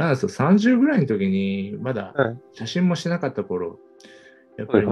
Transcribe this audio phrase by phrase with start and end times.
[0.00, 3.78] なんですよ、30ぐらいの時に、まだはい写真もしてなかった頃、
[4.56, 4.86] やっぱり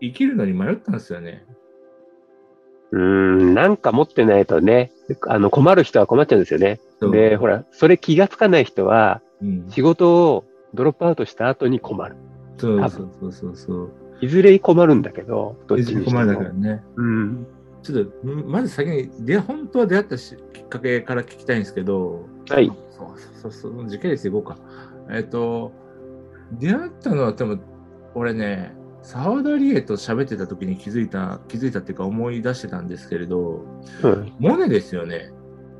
[0.00, 1.44] 生きるのに迷ったんですよね。
[2.92, 4.92] うーん、なんか持ってないとね、
[5.26, 6.80] あの困る人は困っちゃうんですよね。
[7.00, 10.44] で、ほら、それ気がつかない人は、うん、仕事を
[10.74, 12.16] ドロップアウトした後に困る。
[12.58, 13.92] そう多そうそうそうそう。
[14.20, 16.04] いずれ困るんだけど、どっちにしても。
[16.06, 16.82] 困るだからね。
[16.96, 17.46] うん。
[17.82, 22.70] ちょっと、んまず先に、で、本当は出会ったしきっかけから聞きたいんですけど、はい。
[23.00, 24.56] そうそうそうそう、時系列でいこうか。
[25.10, 25.72] えっ、と、
[26.52, 27.60] 出会ったのは多分、
[28.14, 33.64] 俺ね、沢田理恵と喋ってた時に気づいた、気づいたっていうか思い出してたんですけれど、
[34.02, 34.32] うん。
[34.38, 35.32] モネですよね。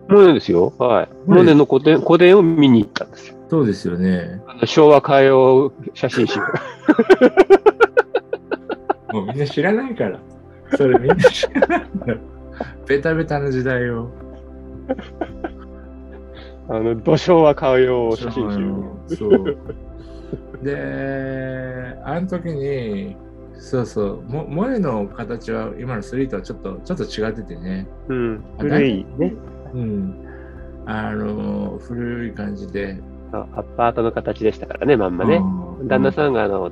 [0.09, 0.73] モネですよ。
[0.79, 1.09] はい。
[1.27, 3.37] モネの個展、個展を見に行ったんですよ。
[3.51, 4.41] そうですよね。
[4.47, 6.39] あの昭和歌謡写真集。
[9.13, 10.21] もうみんな知らないから。
[10.77, 12.15] それみんな知らないんだ。
[12.87, 14.09] ベタベタな時代を。
[16.71, 19.17] あの、土昭和歌謡写真集。
[19.17, 19.59] そう。
[20.63, 23.17] で、あの時に、
[23.55, 27.89] そうそう、モモネの形は今の3とはちょっと、ちょっと違っててね。
[28.09, 28.45] うん。
[28.59, 29.35] 古いね。
[29.75, 30.15] うん。
[30.87, 32.99] あの、古い感じで。
[33.33, 35.37] あアパートの形でしたからね、まんまね。
[35.37, 36.71] うん旦那さんがあの、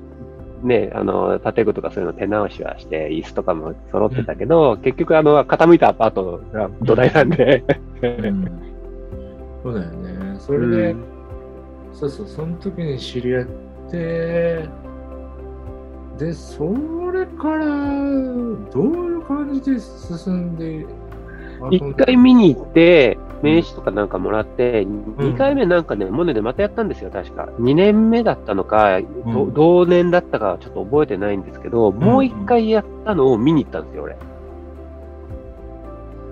[0.62, 7.64] ね、あの、建具とかそういうの手直しはして、椅子とかも揃ってたけど、結局あの、傾いたアパートが土台なんで。
[8.02, 8.67] うん
[9.62, 10.36] そうだよね。
[10.38, 10.96] それで、
[11.92, 13.46] そうそう、その時に知り合っ
[13.90, 14.68] て、
[16.18, 16.64] で、そ
[17.12, 17.66] れから、
[18.72, 20.86] どういう感じで進んで、
[21.70, 27.48] 一回見に行って、名刺とかなんかもらって、二回目なんかね、モネでまたやったんですよ、確か。
[27.58, 34.16] 二年目だったのか、どうん同年だったかはちょっと覚えてないんですけど、もう一回やったのを見に行ったんですよ、俺。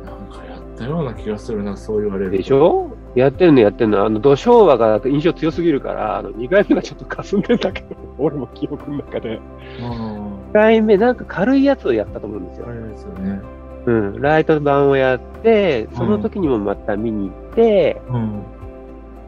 [0.05, 2.37] なんかやったような気がするな、そう言われると。
[2.37, 2.91] でしょ？
[3.17, 4.05] やってんのやってんの。
[4.05, 9.41] あの、土昭和が印象強すぎるから、あの、二回目がちょっと霞んでんだけど、 俺も記憶の中で。
[9.81, 13.41] うん二回目、なんか軽いやつをやったと思うんですよですよね。
[13.87, 14.21] うん。
[14.21, 18.43] ライト版をやって、その時にもまた見に行って、うん。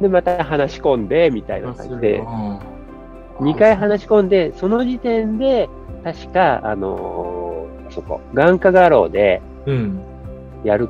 [0.00, 2.58] で、また話し込んで、みたいな感じで、うん
[3.40, 5.68] 2回話し込んで、その時点で、
[6.02, 10.00] 確か、あのーそこ、眼科画廊でうん。
[10.64, 10.88] やる、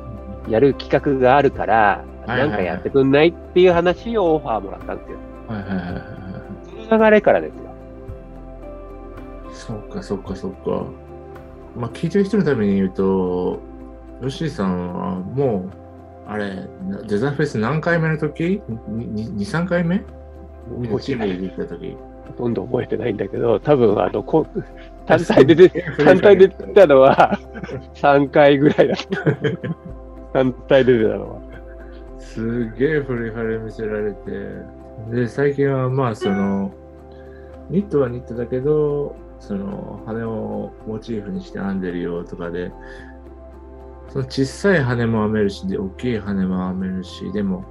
[0.49, 2.03] やる企画があるから、
[2.37, 5.17] なんかやってくんないっていう話をオファーもらったんですよ。
[5.47, 6.87] はいはいはいはいはい。
[6.87, 7.69] その流れからですよ。
[9.51, 10.85] そっかそっかそっか。
[11.75, 13.59] まあ、聞いてる人のために言うと、
[14.21, 15.69] ヨッシーさんはも
[16.27, 19.99] う、あれ、なデザフェス何回目の時 ?2、3回目
[21.01, 21.97] チームで行った時。
[22.27, 24.45] ほとんど覚えてないんだけど、多分あの、こ
[25.07, 27.39] 単体で出て、 単体で出たのは
[27.95, 30.33] 3回ぐらいだった。
[30.33, 31.48] 単体で出たのは。
[32.19, 34.31] すげえ古い羽見せられて、
[35.11, 36.71] で、最近はまあその、
[37.69, 42.71] ニットはニットだけど、その羽をモチーフにして編んでるよとかで、
[44.09, 47.63] その小さい羽も編めるし、で、大きい羽も編めるし、でも、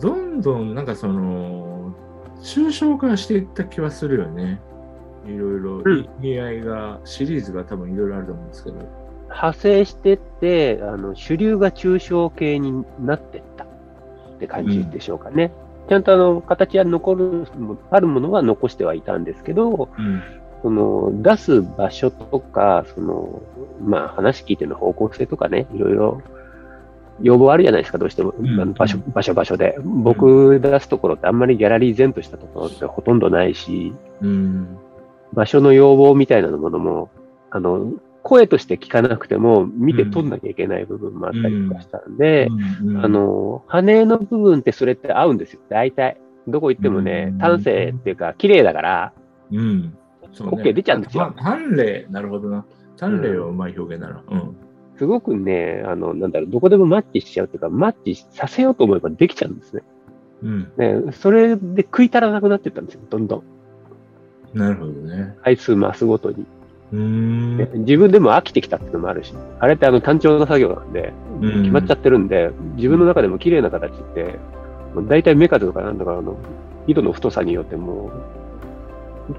[0.00, 1.94] どんどんなんかその、
[2.40, 4.60] 抽象化していった気はするよね。
[5.24, 8.76] いろいろうん意味合いが、シリーズが多分いろいろあると思うんですけど。
[9.28, 13.51] 派生してって、あの、主流が抽象系になってった
[14.42, 15.52] って感じでしょうかね。
[15.88, 17.46] ちゃんとあの、形は残る、
[17.90, 20.22] あるものは残してはいたんですけど、うん。
[20.62, 23.42] その、出す場所とか、その、
[23.84, 26.22] まあ話聞いての方向性とかね、いろいろ
[27.20, 28.34] 要望あるじゃないですか、どうしても。
[28.38, 29.78] うんあの場所、場所場所で。
[29.84, 34.78] 僕出すところってあんまりギャラリー全としたところってほとんどないし、うん。
[35.32, 37.10] 場所の要望みたいなものも、
[37.50, 37.92] あの、
[38.22, 42.48] 声として聞かなくても、見て取んなきゃいけない部分もあったりとかしたんで、
[42.84, 45.60] うんあ、の、羽の部分ってそれって合うんですよ。
[45.68, 46.18] 大体。
[46.48, 49.12] どこ行ってもねうん、端正っていうか、綺麗だから、
[49.52, 49.96] うん。
[50.32, 51.34] そうね OK 出ちゃうんですよ。
[51.36, 52.64] ま丹麗、なるほどな。
[52.96, 54.22] 丹麗はうまい表現だな。
[54.28, 54.56] うん。
[54.96, 59.82] すごくね、あの、なんだろう、どこでもマッチしちゃうっていうか、マッチさせようと思えばできちゃうんですね。
[60.42, 60.72] うん。
[60.76, 64.58] ねそれで食い足らなくなってったんですよ、どんどん。
[64.58, 65.34] なるほどね。
[65.42, 66.46] 回数増すごとに。
[66.92, 74.38] 自分でも飽きてきたっていうのもあるし、あれってあの単調な作業なんで、うん決まっちゃってるんで、自分の中でも綺麗な形って、
[75.08, 76.36] 大体目数とかなんとか、あの、
[76.86, 78.10] 糸の太さによっても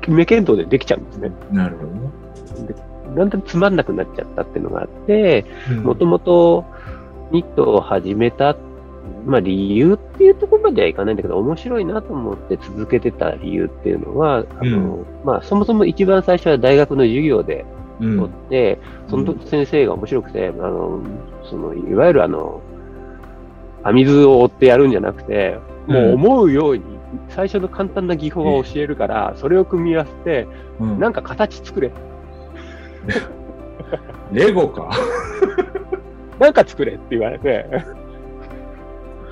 [0.07, 1.31] う、目見当でできちゃうんですね。
[1.51, 2.09] なるほどね。
[3.15, 6.65] だんだんつまんなくなっちゃったっていうのがあって、うんもともと
[7.31, 8.55] ニットを始めた、
[9.25, 17.65] まあ理由っていうところまではいかないんだけど、面白いなと思って続けてた理由っていうのは、あの、まあそもそも一番最初は大学の授業で
[17.99, 18.19] うん。
[18.19, 21.01] 取って、その先生が面白くて、あの、
[21.49, 22.61] その、いわゆるあの、
[23.85, 25.57] 編み図を追ってやるんじゃなくて、
[25.87, 26.83] もう思うように
[27.29, 30.47] 最初の簡単な技法を教えるから、それを組み合わせて、
[30.79, 30.99] うん。
[30.99, 31.91] なんか形作れ。
[34.31, 34.89] レゴか。
[36.39, 37.65] なんか作れって言われて、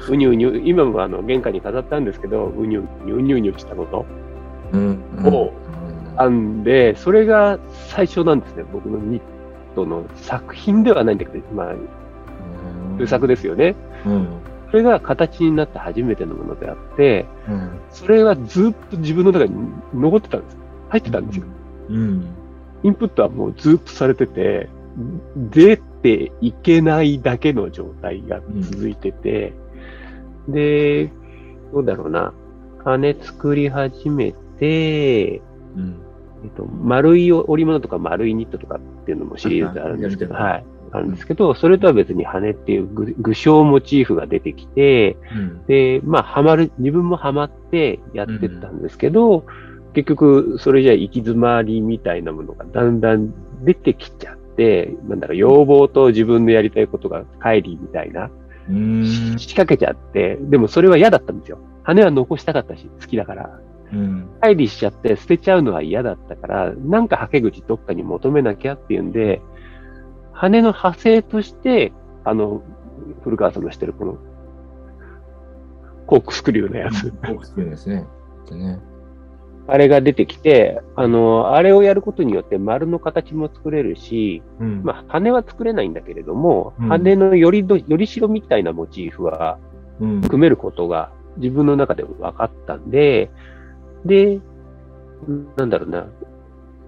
[0.10, 4.06] うにゅうにゅ、今もあの玄関に飾ったんですけど、うにゅうにゅうにゅうにゅしたこと
[4.74, 5.00] うん。
[5.26, 5.52] を
[6.18, 9.22] あんで、それが最初なんですね、僕のニッ
[9.76, 11.76] トの作品ではないんだけど、まあ、
[12.96, 13.76] 風作ですよね。
[14.06, 14.28] うん。
[14.70, 17.70] それが形になった初めてのものであって、うん。
[17.90, 19.54] それはずっと自分の中に
[19.94, 20.58] 残ってたんです。
[20.90, 21.46] 入ってたんですよ。
[21.90, 22.26] うん。
[22.84, 24.70] インプットはもうずっとされてて、
[25.36, 29.54] 出ていけないだけの状態が続いてて、
[30.48, 31.12] で、
[31.74, 32.34] どうだろうな。
[32.84, 35.42] 羽作り始めて、
[35.76, 36.02] うん。
[36.44, 40.66] えっと、丸い織物とか丸いニットとかっていうのもシリーズあるんですけど、あはい。
[40.92, 45.66] あるんですけど、それとは別に羽っていう具具象モチーフが出てきて、うん。
[45.66, 49.46] で、まあ、ハマる、自分もハマってやってったんですけど、
[49.94, 53.34] 結局、それじゃ行き詰まりみたいなものがだんだん
[53.64, 58.32] 出てきちゃって、なんだろう、要望と自分のやりたいことが乖離みたいな、うん。
[58.68, 61.60] 仕掛けちゃって、でもそれは嫌だったんですよ。
[61.84, 63.60] 羽は残したかったし、好きだから。
[63.92, 64.30] うん。
[64.42, 69.42] 乖離しちゃって捨てちゃうのは嫌だったから、なんか履け口どっかに求めなきゃっていうんで、
[70.34, 71.92] 羽の派生として、
[72.24, 72.62] あの、
[73.24, 74.18] 古川さんのしてるこの、
[76.08, 78.06] コークスクリューのやつ、コークスクリューですね。
[78.50, 78.80] でね。
[79.72, 84.82] あれが出てきて、あの、あれをやることによって丸の形も作れるし、うん。
[84.84, 89.60] まあ、羽は作れないんだけれども、うん羽のよりど、よりしろみたいなモチーフは
[90.02, 90.22] うん。
[90.22, 93.32] 組めることが自分の中で分かったんで、
[94.04, 94.42] で、
[95.56, 96.08] なんだろうな、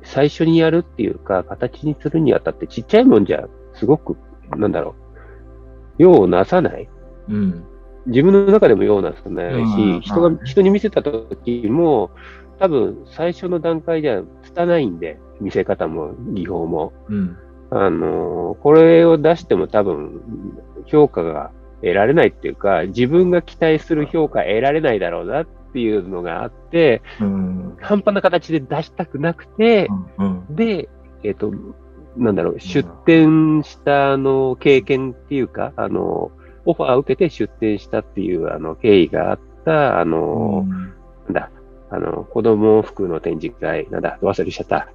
[0.03, 4.18] 最初にやるっていうか、形にするにあたってちっちゃいもんじゃ、すごく、
[4.57, 4.95] なんだろ
[6.00, 6.89] う、用をなさない
[7.30, 7.63] うん。
[8.07, 12.12] 自分の中でも用をなさないうんし、人が、人に見せた時も、
[12.59, 16.94] 多分最初の段階じゃ拙いんで、見せ方も技法も。
[17.09, 17.38] うん。
[17.71, 20.21] あのーこれを出しても多分、
[20.85, 21.51] 評価が
[21.81, 27.77] 得られないっていうか、自分が期待する評価得られないだろうなっていうのがあって、うん。
[27.81, 30.56] 半端な形で出したくなくて、うん。
[30.56, 30.88] で、
[31.23, 31.51] えっ、と、
[32.15, 36.31] なんだろう、出店したあの経験っていうか、あの、
[36.65, 40.65] オファーを受けて出店したっていうあの経緯があった、あの、
[41.27, 41.51] なんだ、
[41.94, 44.90] あの、子供服の展示会、なんだ、忘れしちゃった。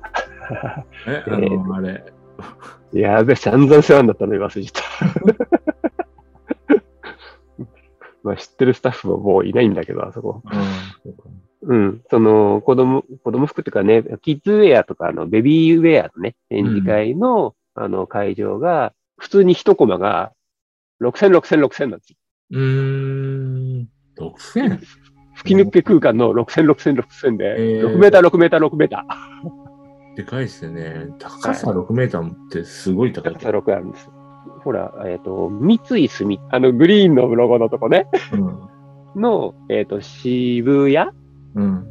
[1.06, 2.04] え、 あの、あれ。
[2.92, 5.58] やべ、散々世話になったのに忘れちゃった。
[8.24, 10.42] まあ知ってるスタッフももういないんだけど、あそこ。
[11.62, 11.76] うん。
[11.76, 12.02] うん。
[12.10, 20.32] その、子供、子供服っていうかね、キッズウェアとか、あの、ベビーウェアのね、展示会の、あの、会場が、普通に一コマが、
[21.00, 22.16] 6000、6000、6000なんですよ。
[22.50, 23.88] うーん。
[24.18, 24.80] 6000?
[25.38, 29.04] 吹き抜け空間の6000、6000、6000で、えー6メーター、6メーター、6メータ
[30.16, 31.06] でかいっすよね。
[31.20, 33.14] 高さ6メーターってすごいー。
[33.14, 33.40] 高い高。
[33.40, 34.12] さ6あるんですよ。
[34.64, 39.20] ほら、えっ、と、三井住、あの、グリーンのロゴのとこね、うん。
[39.20, 41.10] の、えっ、と、渋谷？
[41.54, 41.86] うん。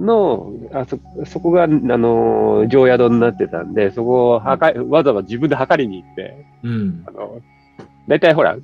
[0.00, 7.12] の、あそ、そこが、あの、常宿になってたんで、そこを測り、わざわざ自分で測りに行って、うんあ。
[7.12, 7.40] の、
[8.08, 8.56] だいたいほら、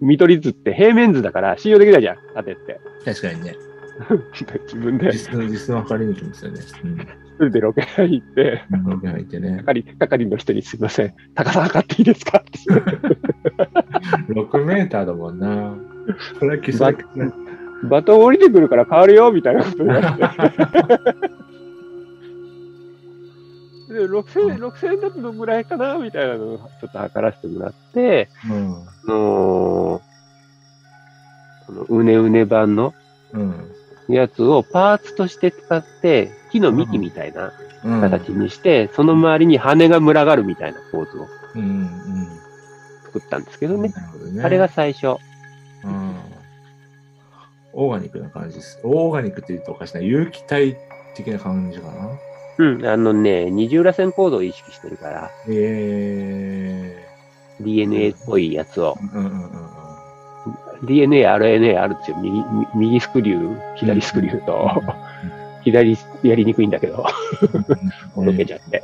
[0.00, 2.80] 見取り図って平面図だから信用できないじゃん、縦って。
[3.04, 3.54] 確かにね。
[4.32, 6.60] 自分で、一実の、実の測りに行きますよね。
[7.38, 8.84] 人でロケハン行って、うん。
[8.84, 9.62] ロケ入ってね。
[9.64, 12.58] 係、係の人にすいません、高さ測っていいですかって。
[14.32, 15.74] 6メーターだもんな。
[16.38, 16.96] これは基礎
[17.84, 20.14] バトン降りてくるから変わるよ、みたいなこと言われて。
[23.88, 28.74] で、6000、6000だとどんぐらいかなみたいなのをちょっと測らせてもらって、うん。
[28.74, 30.08] あのー
[31.66, 32.94] このうねうね版の
[33.32, 33.74] うん。
[34.08, 37.52] やつをパーツとして使って、木の幹みたいな
[37.84, 38.00] うん。
[38.00, 41.62] 形にして、その周りに羽が群がるみたいなポーズをうん。
[41.62, 41.88] うん。
[43.04, 43.88] 作ったんですけどね。
[43.88, 44.42] なるほどね。
[44.42, 45.16] あれが最初。
[45.84, 46.14] うん。
[47.74, 48.80] オーガニックな感じです。
[48.82, 50.00] オーガニックって言うとおかしいな。
[50.00, 50.76] 有機体
[51.14, 52.10] 的な感じかな。
[52.58, 52.86] うん。
[52.86, 57.04] あのね、二重らせんコードを意識してるから、え
[57.60, 58.96] DNA っぽいやつを。
[58.96, 59.16] ー。
[59.16, 60.86] うんうんうんうん。
[60.86, 62.16] DNA、RNA あるんですよ。
[62.18, 64.70] 右、右スクリュー、左スクリューと、
[65.64, 67.04] 左やりにくいんだけど、
[68.14, 68.82] ほどけちゃって。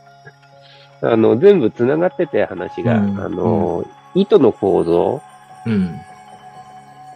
[1.02, 3.84] あの、全部繋がってて話が、うんあの、
[4.14, 5.20] 糸の構造
[5.66, 5.94] うん。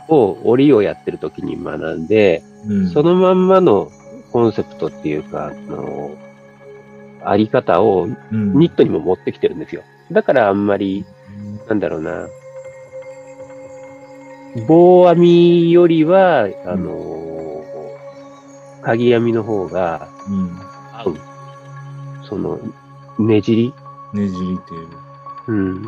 [0.09, 2.89] を、折りをやってる時に学んで、うん。
[2.91, 3.91] そのまんまの
[4.33, 6.17] コンセプトっていうか、あの、
[7.25, 9.83] あり方をうん、ニットにも持ってきてるんですよ。
[10.11, 11.05] だからあんまり、
[11.69, 12.27] なんだろうな、
[14.67, 20.59] 棒編みよりは、あのー、鍵編みの方がうん。
[20.93, 21.17] 合う。
[22.29, 22.59] その、
[23.19, 23.75] ねじり、
[24.13, 24.89] ねじりっていう。
[25.49, 25.83] うん、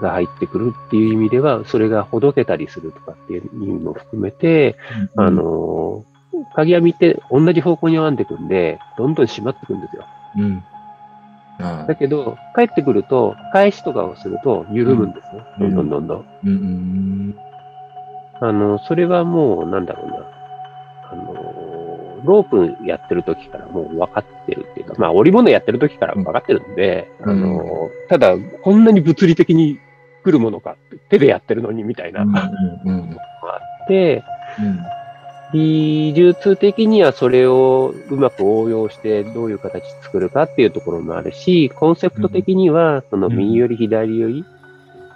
[0.00, 4.76] が入ってくるっていう意味では、それがほどけたりするとかっていう意味も含めて、
[5.16, 6.07] あ、のー、
[6.54, 10.04] 鍵編みって同じ方向に編んでくんで、どんどん締まってくんですよ。
[10.36, 10.64] うん。
[11.60, 15.42] あだけど、帰ってくると、返しとかをすると緩むんですね。
[15.60, 16.26] うんどんどんどんどん。
[16.44, 17.38] うんうん
[18.40, 20.16] あの、それはもう、なんだろうな。
[21.10, 29.78] あの、ロープやってる時からもう分かってるっていうか、まあ、織物やってる時から分かってるんで、うんあの、ただ、こんなに物理的に
[30.24, 30.76] 来るものか
[31.08, 32.28] 手でやってるのにみたいな、うん。
[32.28, 32.38] うん
[32.84, 34.22] うんあって、
[34.60, 34.78] うん。
[35.52, 44.44] 技術的にはそれをうまく応用してどういう形作るかっていうところもあるし、コンセプト的には、その右より左より、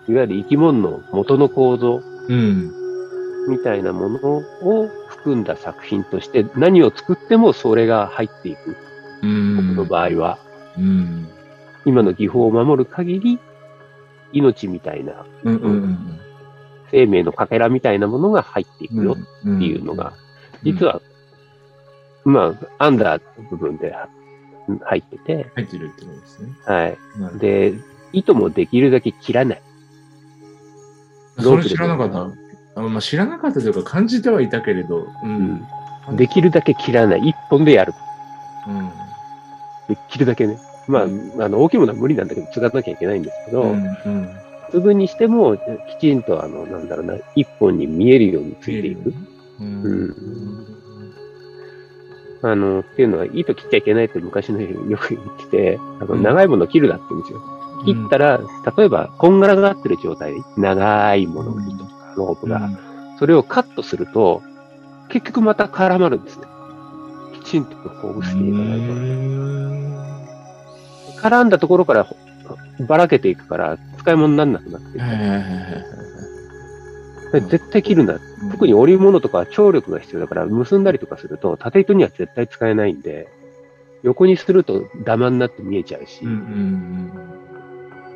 [0.08, 2.72] いわゆる生き物の元の構造うん。
[3.48, 4.18] みたいなもの
[4.62, 8.76] を含んだ作品として何を作ってもそれが入っていく。
[9.22, 9.74] うん。
[9.74, 10.38] 僕の場合は。
[10.78, 11.28] うん。
[11.84, 13.38] 今の技法を守る限り、
[14.32, 15.26] 命みたいな、
[16.90, 19.04] 生命のかけらみたいなものが入っていくうん。
[19.04, 20.14] よっていうのが、
[20.62, 21.00] 実は、
[22.24, 23.94] まあ、アンダーの部分で
[24.84, 26.52] 入ってて、入ってるってことですね。
[26.64, 26.98] はい。
[27.38, 27.74] で、
[28.12, 29.62] 糸もできるだけ切らない。
[31.38, 32.10] それ知らなかっ
[32.74, 32.80] た。
[32.80, 34.98] あまあ、知らなかったというか感じてはいたけれど。
[34.98, 35.08] う。
[35.24, 35.62] うん
[36.12, 36.16] ん。
[36.16, 37.28] できるだけ切らない。
[37.28, 37.92] 一本でやる。
[38.68, 38.90] うん。
[39.88, 40.58] できるだけね。
[40.88, 41.02] まあ、
[41.44, 43.84] あの、大きいものは無理なんだけど、継がなきゃいけないんですけど、うん。
[43.84, 44.30] うん。
[44.70, 49.10] 継ぐにしても、きちんと、あの、なんだろうな、一本に見えるようについていく。
[49.10, 49.28] うん。
[49.62, 50.66] うん。
[52.42, 56.22] あの、っていうのは、糸切っちゃいけないって昔の人よく言ってて、あの、うん。
[56.22, 57.40] 長いものを切るなって言うんですよ。
[57.84, 58.40] 切ったら、
[58.76, 62.70] 例えば、こんがらがってる状態、長いもの、糸とか、ロープが、
[63.18, 64.42] それをカットすると、
[65.08, 66.46] 結局また絡まるんですね。
[67.34, 68.78] きちんとほぐしていかない
[71.18, 71.28] と。
[71.28, 72.16] 絡んだところからほ
[72.86, 76.01] ばらけていくから、使い物にならなくなっていく
[77.40, 78.20] 絶対切るな。
[78.50, 83.28] 特に織物とかは張力が必要だから、結んだりとかすると、縦糸には絶対使えないんで、
[84.02, 87.12] 横にするとダマになって見えちゃうしうん、うん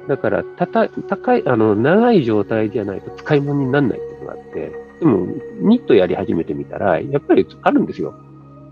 [0.08, 5.26] だから、たた、高い、あの、長い状態じゃないと使い物にならないっていうのがあって、でも、
[5.60, 8.14] ニットやり始めてみたら、やっぱりあるんですよ。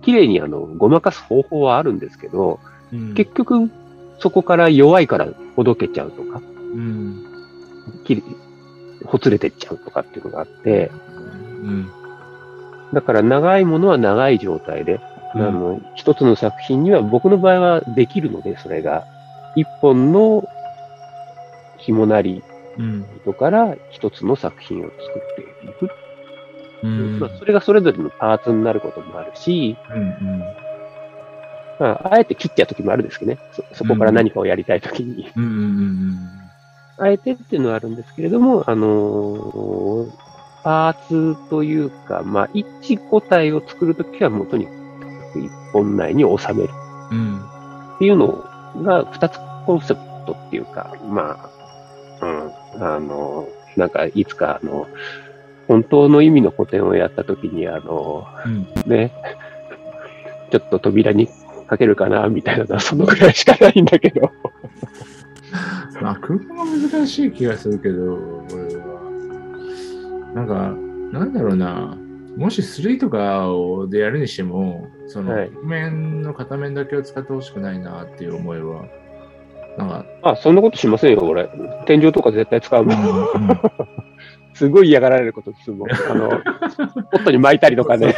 [0.03, 2.61] 綺麗にあの、ごまかす方法はあるんですけど、
[2.93, 3.15] うん。
[3.15, 3.69] 結局、
[4.21, 7.25] そこから弱いからほどけちゃうとか、うん。
[9.07, 10.91] ほつれてっちゃうとかっていうのがあって、
[11.63, 11.91] うん。
[12.93, 15.01] だから長いものは長い状態で、
[15.35, 19.05] うんあの、一つの作品には僕の場合はできるので、それが。
[19.57, 20.49] 一本の
[21.79, 22.43] 紐なり
[22.79, 23.07] うん。
[23.19, 25.01] 糸から一つの作品を作っ
[25.37, 25.91] ていく。
[26.83, 27.21] うん。
[27.21, 30.41] まあ、それがそれぞれのパーツになることもあるし、うん。
[31.79, 33.39] まあ、あえて切っちゃう時もあるんですけどね。
[33.53, 35.31] そそこから何かをやりたい時に。
[35.37, 35.45] うん。
[35.45, 36.44] うん。
[36.99, 40.25] あえてっていうのはあるんですけれども、あのー
[40.65, 44.73] パーツというか、まあ、一個体を作るときはもうとにか
[45.35, 46.71] く一本内に収める
[47.11, 47.39] うん。
[47.97, 48.43] っていうの
[48.83, 51.51] が二つコンセプトっていうか、ま
[52.21, 53.47] あ、うん、あの、
[53.77, 54.89] なんかいつかあの、
[55.69, 58.67] 本当の意味の古典をやったときに、あの、うん。
[58.87, 59.13] ね、
[60.51, 61.29] ちょっと扉に
[61.67, 64.31] かけるかな、みたいなのはそのぐらいしかないんだけど。
[66.01, 68.15] まあ、空間が難しい気がするけど、
[68.53, 68.95] 俺は。
[70.35, 70.75] なんか、
[71.19, 71.97] なんだろうな。
[72.37, 78.85] もし3とかをでやるにしても、その、はい表面の片面だけを使ってほしくないなっていう思いは、
[79.79, 81.49] なんか、あ、そんなことしませんよ、俺。
[81.87, 82.97] 天井とか絶対使うもん。
[82.97, 83.61] うん
[84.55, 85.89] すごい嫌がられることするもん。
[85.91, 86.29] あの、
[87.11, 88.15] ポットに巻いたりとかね、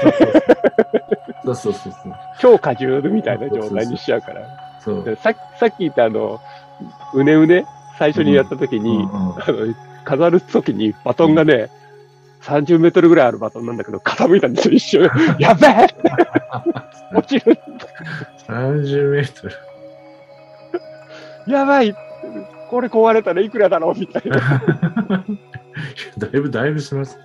[1.42, 2.12] そうそうそうそう。
[2.38, 4.42] 超過重みたいな状態にしちゃうから。
[4.80, 5.16] そう。
[5.22, 6.38] さっき言ったあの、
[7.14, 7.66] うねうね、
[7.98, 9.08] 最初にやった時に、
[10.04, 11.70] 飾る時にバトンがね、
[12.42, 15.10] 30メートルぐらいあるバトンなんだけど、傾いたんですよ、一瞬。
[15.38, 15.86] やべえ
[17.14, 17.58] 落ちる
[18.46, 19.54] 30メートル。
[21.52, 21.94] やばい
[22.70, 23.98] これ壊れたらいくらだろう？
[23.98, 24.38] みたいな。
[26.18, 27.18] だいぶ、だいぶします。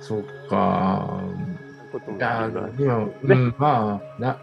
[0.00, 1.20] そっか。
[2.16, 4.38] いや今、うん、まあ、な、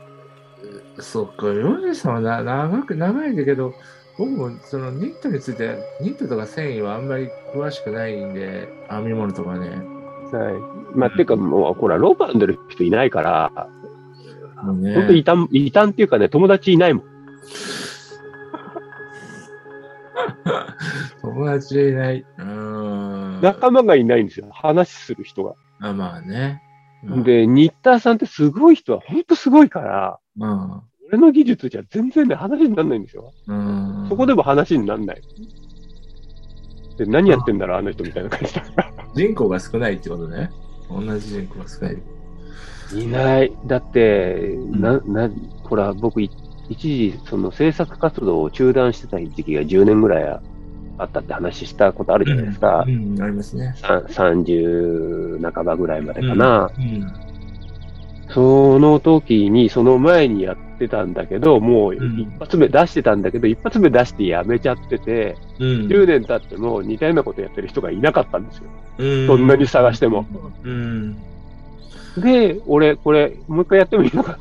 [1.00, 3.74] そっか、ヨネさんはな長く、長いんだけど、
[4.18, 9.70] 僕もそのニットについて、ニットとか繊維はあんまり詳しくないんで、編み物とかね。
[9.70, 10.52] は
[10.94, 10.98] い。
[10.98, 13.52] まあ、ていうかもう、ほら、ロープ編んでる人いないから、
[14.56, 17.06] 本当異端、異端っていうかね、友達いないもん。
[21.22, 22.25] 友達いない。
[22.38, 23.36] うーん。
[23.36, 23.42] うん。
[23.42, 24.48] 仲間がいないんですよ。
[24.52, 25.56] 話する人が。
[25.80, 26.62] あ、まあね。
[27.04, 30.82] うん、で、新田さんってすごい人は本当すごいから、うん。
[31.10, 33.32] 俺の技術じゃ全然ね、話にならないんですよ。
[33.48, 34.06] うん。
[34.10, 35.22] そこでも話にならない。
[36.98, 38.94] で、何やってんだろう、あの人みたいな感じだから。
[39.15, 40.50] 人口が少ないってことね。
[40.89, 42.01] 同じ人口が少ない。
[42.94, 43.51] いない。
[43.65, 45.30] だって、んな、な、
[45.63, 46.30] ほら、僕、い
[46.70, 50.42] 一時、その制作活動を中断してた時期が10年ぐらい
[50.98, 52.92] あったって話したことあるじゃないですかう。
[52.92, 53.74] ん、ありますね。
[53.77, 56.72] さ30半ばぐらいまでかな。
[56.77, 57.25] うん。
[58.29, 65.67] その時に、その前にやってたんだけど、もううん一発目出してたんだけど、一発目出してやめちゃってて、うん。
[65.88, 68.63] 10年経っても似たようなことやってる人がいなかったんですよ。
[68.98, 70.25] うんそんなに探しても。
[70.63, 71.17] うん。
[72.17, 74.39] で、俺、これ、もう一回やってもいいのか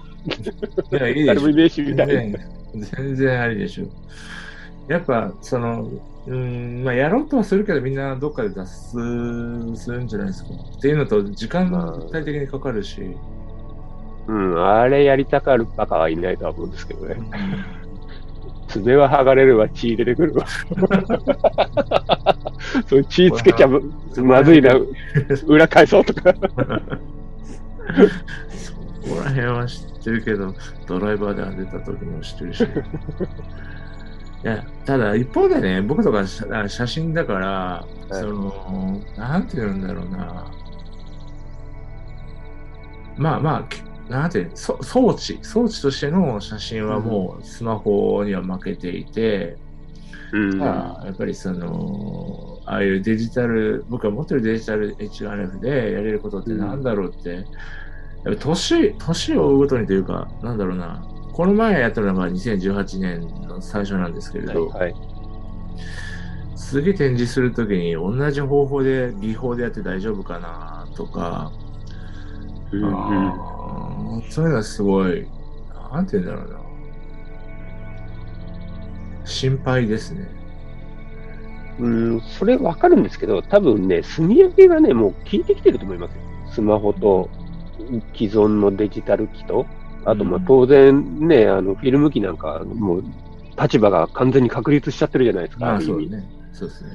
[0.92, 1.24] いや、いい
[1.54, 2.14] でしょし、みたいな。
[2.14, 2.40] 全然
[2.72, 3.86] 全然ありでしょ。
[4.88, 5.90] やっぱ、その、
[6.26, 8.64] うん、まあ、やろうとはするけど、みんなどっかで脱
[8.96, 10.50] 出するんじゃないですか。
[10.76, 13.00] っていうのと、時間が具体的にかかるし。
[13.02, 13.16] うん、
[14.26, 17.16] あれやりたがるバカはいないとは思うんですけどね。
[18.68, 20.46] 爪は剥がれれば血出てくるわ。
[22.86, 23.78] そう血つけちゃま
[24.16, 24.74] まずいな、
[25.46, 26.34] 裏返そうとか。
[28.48, 30.54] そこら辺は知ってるけど、
[30.86, 32.62] ドライバーでは出た時も知ってるし。
[32.62, 32.66] い
[34.46, 40.50] や、ただ一方でね、僕とか写真だから、いその、なんて言うんだろうな。
[43.16, 49.56] まあまあ、きなんていう装置、装置としての写真はもうスマホには負けていて、
[50.32, 50.58] うん。
[50.58, 57.44] まあ、やっぱりその、ああいうデジタル、僕が持ってるデジタル H1F でやれることってなんだろうって、やっ
[58.24, 64.94] ぱり年、年を追うごとにというか、なんだろうな、この前やったのが2018年の最初なんですけれど、はい。
[66.56, 71.52] 次展示するときに同じ方法で、技法でやって大丈夫かなとか、
[72.72, 75.26] うんうんあーそういうのはすごい、
[75.92, 76.58] なんて言うんだろうな。
[79.24, 80.28] 心配ですね。
[81.80, 86.20] うん、それわかるんですけど、多分ね、住み分けがね、もう効いてきてると思いますよ。
[86.52, 87.28] スマホと
[88.14, 89.66] 既存のデジタル機と、
[90.04, 93.04] あとまあうん当然ね、あのフィルム機なんか、もう
[93.60, 95.66] 立場が完全に確立しちゃってるじゃないですか。
[95.66, 96.24] まああそうね。
[96.52, 96.90] そうですね。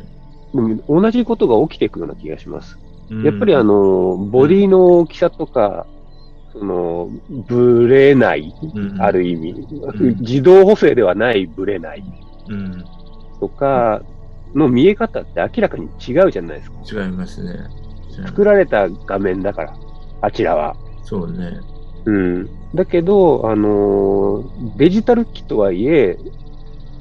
[0.53, 2.77] でも同じことが起きていくような気がします。
[3.10, 5.88] うんやっぱりあ、の、ボディの大きさとか、
[6.53, 7.09] その、
[7.47, 12.03] ブレない、うんある意味、ん自動補正ではないブレない
[12.49, 12.83] うん、
[13.39, 14.01] とか
[14.55, 17.03] の見え方って明らかに違うじゃないですか。
[17.03, 17.59] 違いますね。
[18.25, 19.73] 作られた画面だから、
[20.21, 20.75] あちらは。
[21.03, 21.59] そうね。
[22.05, 22.49] うん。
[22.73, 26.17] だけど、あのーデジタル機とはいえ、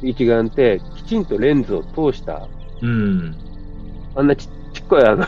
[0.02, 2.48] 一眼ってきちんとレンズを通した、
[2.82, 3.34] うん。
[4.14, 4.57] あんなちちっ
[4.88, 5.24] こいあの、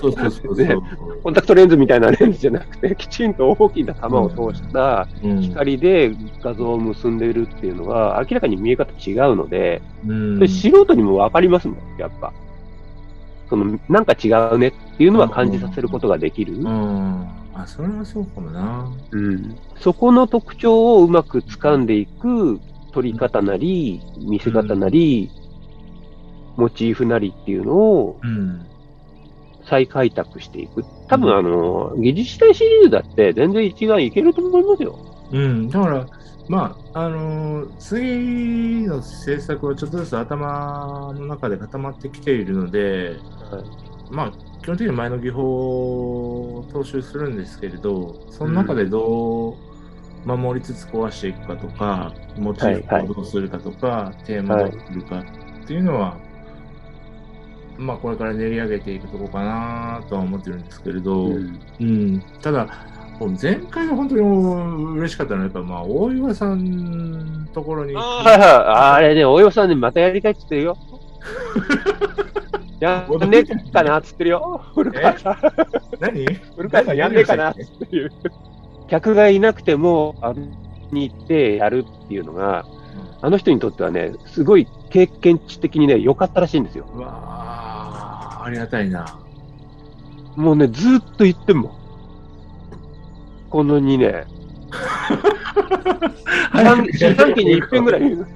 [0.00, 0.66] そうそうそうそう。
[0.66, 0.76] ね
[1.22, 6.12] コンタクトレンズみたいなレンズじゃなくて、きちんと大きな玉を通したうん光で
[6.42, 12.32] 画像を結んでるっていうのは、明らかに見え方違うので、うんそれ素人にもわかりますもん、やっぱ。
[13.48, 16.54] その、なんか違うねっていうのは感じさせることができる。
[16.54, 17.28] うん。
[17.54, 18.90] あ、それはそうかもな。
[19.12, 19.56] うん。
[19.76, 22.60] そこの特徴をうまく掴んでいく
[22.92, 25.30] 撮り方なり、見せ方なり、
[26.56, 28.66] モチーフなりっていうのをうん。
[29.68, 30.84] 再開拓していく。
[31.08, 34.98] 多分うんあの、技術体シリーズだって全然一眼いけると思いますよ。
[35.30, 35.68] うん。
[35.70, 36.06] だから、
[36.48, 43.16] まあ、あのー次の制作はちょっとずつ頭の中で固まってきているので、
[44.10, 45.42] まあ、基本的に前の技法
[46.58, 49.56] を踏襲するんですけれど、その中でどう
[50.24, 56.18] 守りつつ壊していくかとか、モチーフをどうするかとか、テーマをどうするかっていうのは、
[57.76, 62.68] まあ、これから練り上げていくとこかなとは思ってるんですけれど、うんうん、ただ、
[63.40, 64.20] 前回の本当に
[64.98, 68.40] 嬉しかったのは、やっぱまあ、大岩さんのところに、はいはい。
[68.96, 70.78] あれね、大岩さんね、またやりたいって言ってるよ。
[72.80, 74.60] やんねえかなっつってるよ。
[74.74, 75.38] 古川さん。
[76.00, 76.26] 何？
[76.56, 78.10] 古川さんやんねえかなっつっていう。
[78.88, 80.34] 客がいなくても、あ
[80.90, 82.66] に行ってやるっていうのが、
[83.22, 86.88] あの人にとってはね、すごい経験値的にね、良かったらしいんですよ。
[86.94, 89.18] うわあ、ありがたいな。
[90.36, 91.72] もうね、ずーっと言ってんもん。
[93.50, 94.24] この2年。
[96.92, 98.26] 四半期に一遍ぐらい言うの。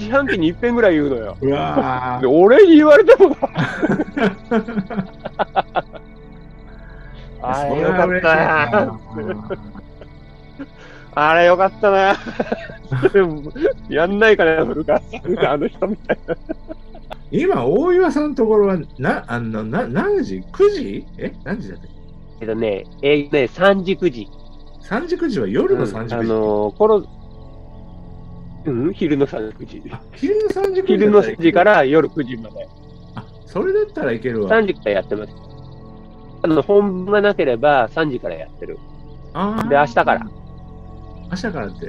[0.00, 1.36] 四半期に一遍ぐらい言うのよ。
[1.40, 1.46] う
[2.26, 3.38] 俺に言われても な。
[7.42, 8.98] あれよかったな。
[11.14, 12.16] あれよかったな。
[13.88, 15.46] やんないかな、古川さん。
[15.46, 16.36] あの人みたいな。
[17.30, 21.06] 今、大岩さんのところは、な、あの、な、何時 ?9 時？
[21.18, 21.32] え？
[21.44, 21.88] 何時だったっ
[22.40, 24.28] けどね、えー、ね、3時、9時。
[24.82, 27.06] 3時、9時は夜の3時、うん、あのー、この、
[28.66, 29.92] うん、昼の3時、9時。
[30.14, 32.68] 昼の3時、9時昼の3時から夜9時まで。
[33.14, 34.50] あ、それだったらいけるわ。
[34.50, 35.32] 3時からやってます。
[36.42, 38.78] あの、本番がなければ3時からやってる。
[39.32, 40.20] あで、明日から。
[41.30, 41.86] 明日からって？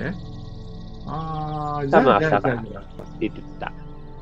[1.08, 2.70] ああ、多分明日からって
[3.20, 3.72] 言ってた。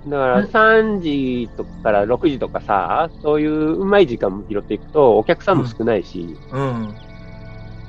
[0.06, 6.36] だから3時とかから6時とかさ、そういううまい時間も拾っていくと、お客さんも少ないし。
[6.52, 6.62] うん。
[6.62, 6.96] うん、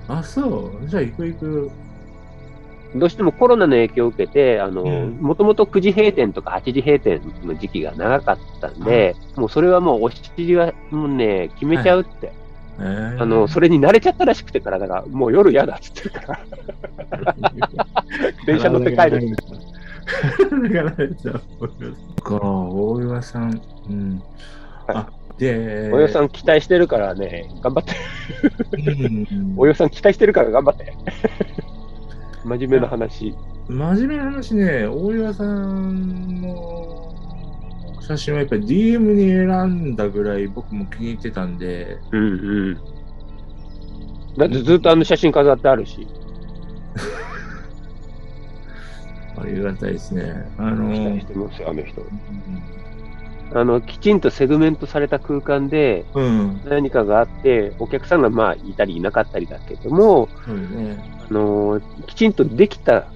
[0.09, 0.89] あ、そう。
[0.89, 1.71] じゃあ行く行く。
[2.95, 12.29] どうしてもコロナの影響を受けて、あの、もともと9時閉店とか8時閉店の時期が長かったんで、もうそれはもうお尻はもうね、決めちゃうって。
[12.29, 12.44] はい
[12.79, 16.41] あの、それに慣れちゃったらしくてから、だから、もう夜嫌だっつってるから。
[18.47, 19.35] 電車乗って帰る。
[19.35, 21.41] だから、じゃあ、
[22.31, 24.23] 大岩さん、うん。
[24.89, 25.09] あ、
[25.39, 27.93] で、大岩さん期待してるからね、頑張って。
[29.57, 30.93] 大岩さん期待してるから頑張って。
[32.45, 33.35] 真面目な話。
[33.69, 37.14] 真面目な話ね、大岩さんの
[38.05, 39.49] 写真はやっぱり DM に選
[39.93, 41.99] んだぐらい僕も気に入ってたんで。
[42.13, 42.27] うんう
[42.71, 42.75] ん。
[44.37, 46.07] だってずっとあの写真飾ってあるし。
[49.37, 50.49] ありがたいですね。
[50.59, 52.01] あの期待してますよ、あの人。
[52.01, 52.09] うん
[53.55, 56.05] あのきちんとセグメントされた空間で
[56.65, 63.07] 何かがあって、うん、お客さんがまあいたりいなかったりだけども、うんね、あのきちんとできた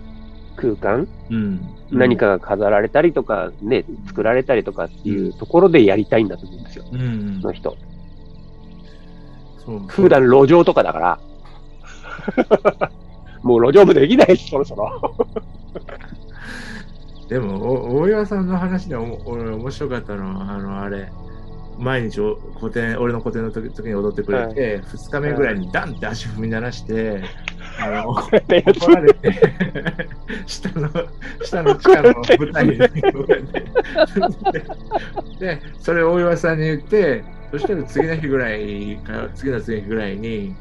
[0.55, 7.77] 空間、うん、何かが飾られたりとか、ね、作られたりとかっていうところでやりたいんだと思うんですよ、うん、の人。
[9.65, 9.79] そう。
[9.89, 11.19] 普段路上とかだから、
[13.43, 15.15] もう路上もできないし、そろそろ。
[17.29, 21.13] でも、大岩さんの話で俺面白かったのは、あの、あれ、
[21.79, 22.21] 毎日
[22.59, 27.23] 古典、俺の古典の時時に踊ってくれて、はい、2日目ぐらいにダンって足踏み鳴らして、
[27.81, 29.35] あの、怒られて、
[30.47, 30.91] 下の、
[31.43, 32.79] 下の地下の舞台に
[35.39, 38.99] で、それを大岩さんに言って、そしたら次の日ぐらい
[39.35, 40.55] 次の次の日ぐらいに、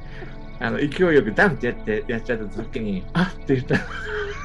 [0.59, 3.75] あの勢いよくダンってやってやっちゃった時に、あって言った。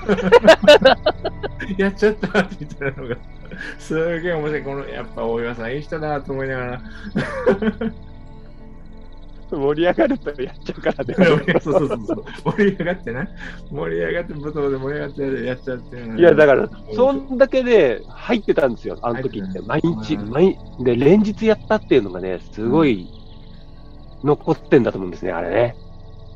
[1.78, 3.16] やっちゃったって言ったのが、
[3.78, 4.62] すげえ面白い。
[4.62, 6.82] このやっぱ大岩さんいい人だと思いながら。
[9.56, 11.14] 盛り上がるとやっちゃうからね。
[11.60, 12.24] そうそうそうそう。
[12.56, 13.28] 盛り上がってな。
[13.70, 16.18] 盛り上がって、舞踏で盛り上がってやっちゃうっていう。
[16.18, 19.60] いや、だから、そんだけで入ってたんですよ、あの時って。
[19.60, 23.08] 毎日、毎で、連日やったっていうのがね、すごい
[24.24, 25.76] 残ってんだと思うんですね、あれね。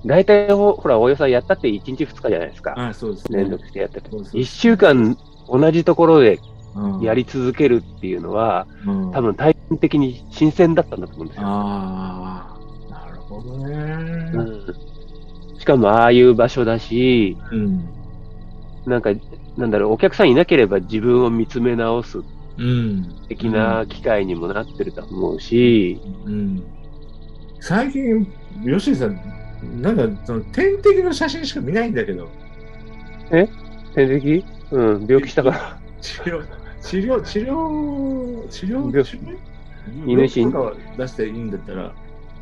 [0.05, 2.75] 大体ほら、およそやったって1日2日じゃないですか。
[2.77, 3.39] あそうですね。
[3.39, 4.11] 連続してやってて。
[4.11, 5.17] 1週間
[5.49, 6.39] 同じところで
[7.01, 11.43] やり続けるっていうのは、うん、多分体験的に新鮮だったんだと思うんですよ。
[11.47, 12.56] ああ、
[13.41, 15.59] ほどね、うん。
[15.59, 17.89] しかも、ああいう場所だし、うん、
[18.87, 19.11] なんか、
[19.57, 22.23] なんだろう、お客さんいなければ自分を見つめ直す
[23.29, 26.63] 的な機会にもなってると思うし、うん、
[27.61, 28.27] 最近、
[28.65, 29.21] 吉井さん、
[29.81, 32.29] なんか、その点滴の写真しか見ないんだけど。
[33.31, 33.49] え？
[33.95, 35.79] 点滴うん、病気したから。
[36.01, 36.43] 治療、
[36.83, 39.03] 治療、治療、治療、
[40.07, 40.53] 犬死ん
[40.97, 41.93] 出していいんだったら。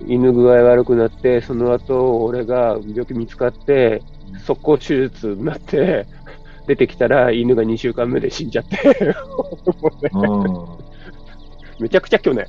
[0.00, 4.02] 犬具合悪くなって、その後、俺が病気見つかって、
[4.44, 6.06] 速攻手術になって、
[6.66, 8.78] 出てきたら犬が2週間目で死んじゃって。
[11.78, 12.46] めちゃくちゃ去年。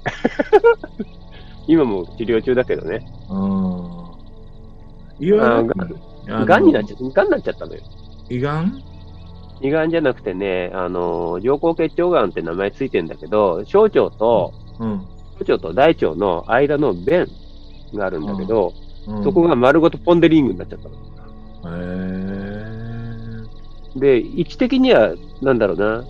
[1.67, 3.05] 今も治療中だけどね。
[5.19, 5.63] 胃は
[6.27, 7.81] がんになっちゃった、がんになっちゃったのよ。
[8.29, 8.81] 胃がん？
[9.61, 15.07] 胃がんじゃなくてね、あの、上行結腸がんって名前ついてるんだけど、小腸と、うん、
[15.39, 17.27] 小腸と大腸の間の便
[17.93, 18.73] があるんだけど、
[19.07, 20.89] うん、そこが丸ごとポンデリングになっちゃった
[21.69, 21.77] の。
[21.77, 21.79] へ
[23.95, 26.03] で、位置的には、なんだろうな、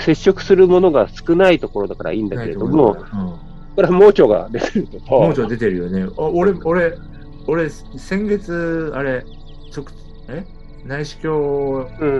[0.00, 2.96] 接触するものが少ないところだからいいんだけれども、うん、
[3.76, 4.98] これは盲腸が出てると。
[5.08, 6.08] 盲腸出てるよね。
[6.16, 6.94] あ俺、俺、
[7.46, 9.24] 俺、先月、あれ、
[9.74, 9.86] 直、
[10.28, 10.44] え？
[10.86, 12.10] 内視鏡、うんうん。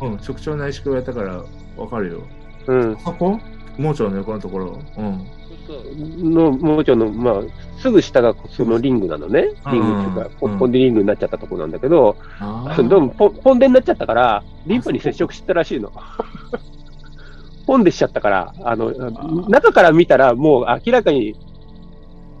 [0.00, 1.44] うん、直腸内視鏡やったから
[1.76, 2.22] わかるよ。
[2.66, 2.96] うん。
[2.98, 3.38] そこ
[3.78, 4.76] 盲腸の横のところ？
[4.98, 5.24] うん。
[5.68, 7.34] の盲腸の、まあ、
[7.80, 9.50] すぐ下がそのリングなのね。
[9.70, 12.16] リングっていうか、ポンデリングになっちゃったところなんだけど、
[12.88, 15.92] どうもポポンデになっちゃったから、リンパに接触してたらしいの。
[17.66, 18.90] ポンデしちゃったから、あの、
[19.48, 21.36] 中から見たらもう明らかに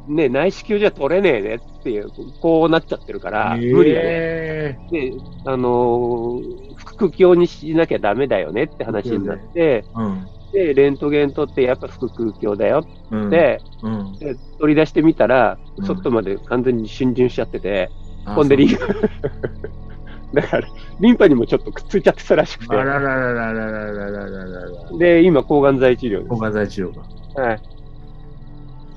[0.08, 2.10] ね、内視鏡じゃ取れねえねっていう、
[2.40, 4.78] こうなっちゃってるから、無理だね。
[4.90, 5.12] で、
[5.44, 17.90] あのー、腹腔にしなきゃダメだよねって話になって、うん、で、レントゲン取って、やっぱ腹腔鏡だようん、って、うん、で取り出してみたらう、ん外まで完全に浸潤しちゃってて、
[18.24, 18.88] あほんでリンそう
[20.34, 20.68] だから、
[21.00, 24.98] リンパにもちょっとくっついちゃってたらしくてあ、ららららららららららら。
[24.98, 27.02] で、今、抗がん剤治療で抗がん剤治療か。
[27.34, 27.40] す。
[27.40, 27.60] はい。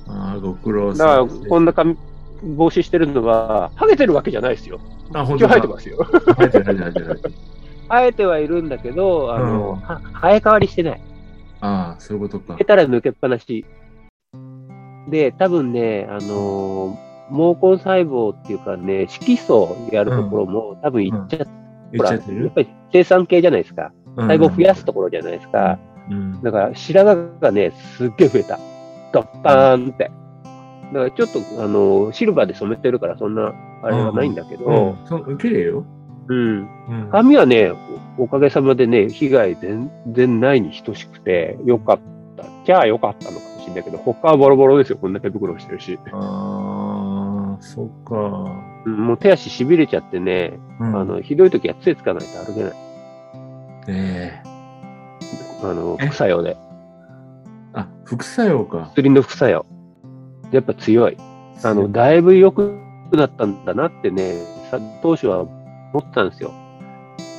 [0.08, 1.46] ああ、ご苦労だから、さん。
[1.48, 1.96] こんな髪、
[2.44, 4.80] 帽子してるのは、ハゲてるわけじゃないですよ。
[5.14, 6.06] あ、本当だ生えてますよ。
[6.38, 7.34] 生えてる、生えてる、生えてる。
[7.88, 11.02] 生えてはいるんだけど、あの、うんは生え変わりしてない。
[11.62, 12.66] ああ、そういうことか抜け。
[12.66, 13.66] たら抜けっぱなし。
[15.10, 21.48] で、多分ね、あのー毛根細胞っていうかね、色素やるところも、多分いっちゃっ
[21.98, 23.94] ほら、や言っぱり生産系じゃないですか。
[24.18, 25.80] 細胞増やすとこころじゃないですか。
[26.10, 26.42] うん。
[26.42, 28.60] だから白髪がね、すっげえ増えた。
[29.14, 30.12] ドッパーンって。
[30.94, 35.08] だからちょっと、あの、シルバーで染めてるからそんな、あれはないんだけど、うん。
[35.08, 35.86] そう、綺麗よ。
[36.32, 36.70] うん。
[36.90, 37.10] うん。
[37.12, 37.74] 髪はね、
[38.18, 42.00] おおかげさまでね、被害全然ないに等しくて、よかっ
[42.38, 42.46] た。
[42.66, 44.98] じゃあよかったのかもしれないけど、他はボロボロですよ。
[44.98, 46.00] こんな手袋してるし。
[46.12, 48.16] ああ、そっか。
[48.86, 52.72] うんもう手足痺れちゃってね、うんあの、ひどい時は杖つかないと歩けない。
[53.90, 54.50] ええ
[55.64, 56.08] あの、え？
[56.08, 56.58] 副作用で。
[57.74, 58.90] あ、副作用か。
[58.92, 59.66] 薬の副作用。
[60.52, 61.18] やっぱ強い。
[61.64, 62.76] あの、だいぶ良く
[63.12, 64.34] なったんだなってね、
[64.72, 65.46] さ当初は
[65.94, 66.52] 思ってたんですよ。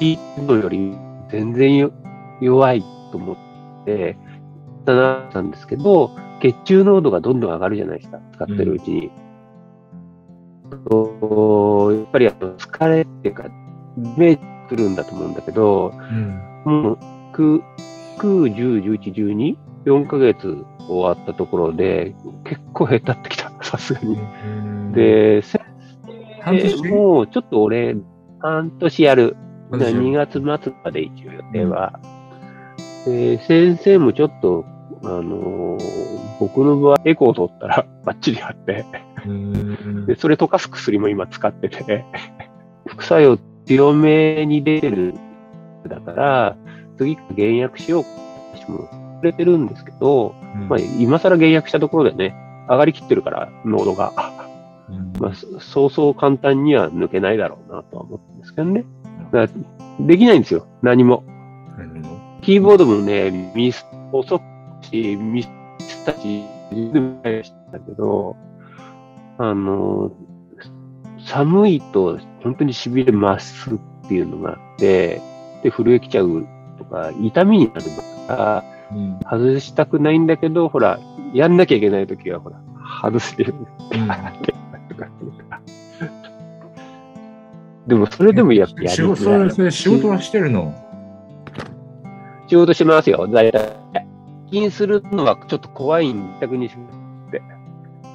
[0.00, 0.96] いいのより
[1.30, 1.92] 全然よ
[2.40, 3.36] 弱いと思っ
[3.84, 4.16] て、
[4.84, 6.10] だなったんですけど、
[6.40, 9.10] 血中濃度がどんどん上がるじゃないですか、使ってるうちに。
[10.88, 13.50] とやっぱりあの疲れっていうか、イ
[14.16, 16.62] メージするんだと思うんだけど、うん。
[16.64, 16.98] もう、
[17.34, 17.62] 9、
[18.18, 24.16] 9、10、11、12、4ヶ月終わったところで、結構下手ってきた、さすがに。
[24.16, 25.60] うん、で、先
[26.44, 27.96] 生もうちょっと俺、
[28.42, 29.36] 半年やる。
[29.70, 32.00] 半年やる2月末まで一応予定は。
[33.06, 34.64] で、先生もちょっと、
[35.04, 38.84] あのー僕の場合、エコーを取ったら バッチリあって、
[39.24, 42.04] うんで、それ溶かす薬も今使ってて、
[42.86, 45.14] 副作用強めに出てる。
[45.86, 46.56] だから、
[46.98, 48.04] 次減薬しよう
[48.54, 50.34] 私も触れてるんですけど、
[50.68, 52.34] まあ、今更減薬したところでね、
[52.68, 54.12] 上がりきってるから、濃度が。
[54.92, 55.12] うん。
[55.20, 58.84] まあ、そそうそう簡単には抜けないだろうなとは思ってるんですけどね。
[59.32, 61.24] だからできないんですよ、何も。
[62.42, 64.42] キーボードもね、ミス、遅く
[64.82, 65.48] し、ミス
[66.02, 66.44] ったし、
[66.92, 68.36] でもないしたけど、
[69.38, 70.10] あの、
[71.24, 75.20] 寒いと本当に痺れますっていうのがあって、
[75.62, 76.46] で、震えきちゃう
[76.78, 77.82] とか、痛みになる
[78.26, 79.18] から、うん。
[79.20, 80.98] 外したくないんだけど、ほら、
[81.32, 82.60] やんなきゃいけないときは、ほら、
[83.02, 83.20] 外
[85.06, 85.10] し
[85.98, 86.10] てる。
[87.86, 90.72] でも、それでもやっぱや仕りづらい仕事はしてるの？
[92.46, 93.64] 仕事しますよ、在宅。
[94.52, 96.76] 出勤するのはちょっと怖いんだ、逆にし
[97.28, 97.42] って。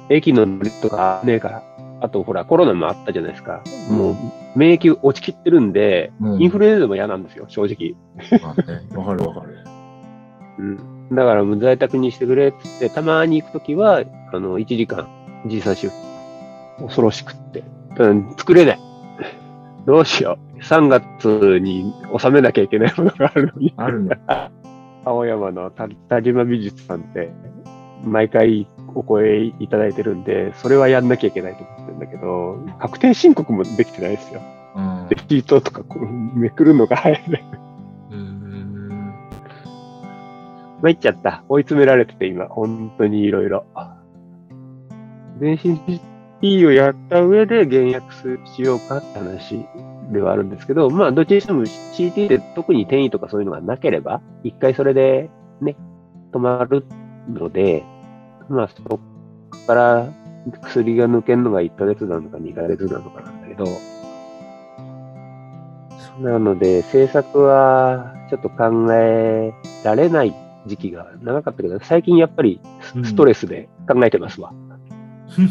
[0.08, 1.62] 駅の乗りとかねえから。
[2.00, 3.62] あと、ほら、コロナもあったじゃないですか。
[3.90, 4.14] もう、
[4.56, 7.96] 免疫落ちきってるんで、うんインフルエンザも嫌なんですよ、正直。
[8.40, 9.58] まあねわかるわかる。
[10.58, 11.08] うん。
[11.10, 15.08] だから、もう在宅にしてくれって、たまに行くときは、あの、1時間、
[15.46, 16.17] 時差出勤。
[16.80, 17.64] 恐ろしくって。
[17.98, 18.78] うん、作れない。
[19.86, 20.58] どうしよう。
[20.60, 23.74] 3月に収めなきゃいけないものがあるのに。
[23.76, 24.18] あるんだ。
[25.04, 27.32] 青山のた田島美術さんって、
[28.04, 34.40] 毎回お声いただいてるんで、それはやんなきゃいけないと思ってるんだけど、確定申告もできてないですよ。
[34.76, 37.44] うんレシートとかこうめくるのが早いね。
[38.10, 39.14] うん
[40.82, 41.42] 参っちゃった。
[41.48, 43.64] 追い詰められてて今、本当にいろいろ。
[45.40, 46.00] 全身
[46.42, 49.66] CT をやった上で減薬しようかって話
[50.12, 55.76] ではあるんですけど、まあ、どっちにしても CT で特に転移とかそういうのがなければ、一回それでね、
[56.32, 56.84] 止まる
[57.28, 57.84] ので、
[58.48, 59.00] まあ、そこ
[59.66, 60.08] から
[60.62, 63.66] 薬が抜けるのが1ヶ月なのか2ヶ月なのかなんだけど、
[66.20, 69.52] なので、政策はちょっと考え
[69.84, 70.34] られない
[70.66, 72.60] 時期が長かったけど、最近やっぱり
[73.04, 74.52] ストレスで考えてますわ。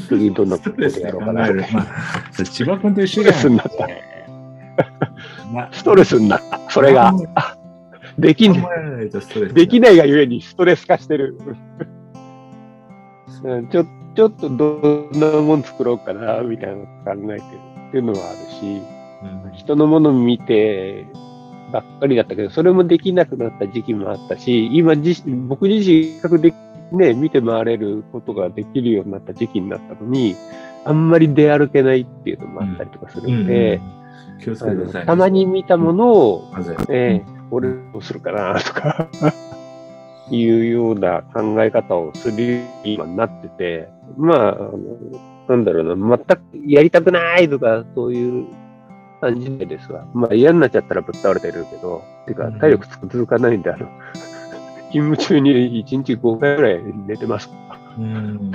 [0.08, 1.52] 次どんなことやろうかな。
[1.72, 3.88] まあ千葉君と一緒ストレスだよになった。
[5.52, 6.60] まストレスになった。
[6.70, 7.14] それが。
[8.18, 8.64] できない
[9.54, 11.38] できないがゆえにストレス化してる。
[13.44, 13.86] うんちょ
[14.16, 17.60] ちょっとどんなもん作ろうかな、みたいなの考えてる
[17.90, 18.82] っていうのはあるし、
[19.46, 21.06] うん人のもの見て
[21.72, 26.56] ばっかりだったけど、それもできなくなった時期もあったし、今自身、僕自身、比較的
[26.92, 30.36] ね、見て回れることができるようになった時期になったのに、
[30.86, 33.82] あんまり出歩けないっていうのもあったりとかするんで。
[35.06, 39.10] たまに見たものを、風ええ俺どうするかなとか、
[40.30, 44.78] いうような考え方をするように今なってて、まあ、あの
[45.48, 48.46] なんだろうな、全くやりたくないとか、そういう
[49.22, 50.06] 感じですわ。
[50.14, 53.88] まあ嫌になっちゃったらぶっ倒れてるけど、てか体力続かないんで、あの、
[54.92, 57.50] 勤務中に1日5回ぐらい寝てます。
[57.98, 58.52] うん。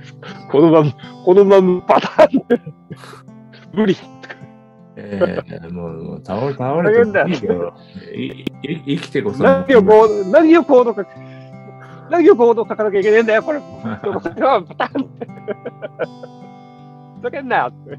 [0.50, 0.92] このまま、
[1.24, 2.74] このままパターン
[3.72, 3.96] 無理
[4.96, 7.74] ええもう、もう倒れ、倒れてもいいよ。
[8.14, 8.24] い
[8.62, 9.42] い生きてこそ。
[9.42, 11.06] 何をこう、何をコードか、
[12.10, 13.60] 何をコード書かなきゃいけないんだよ、これ。
[13.82, 15.28] パターンって。
[17.18, 17.98] ふざけんなよって。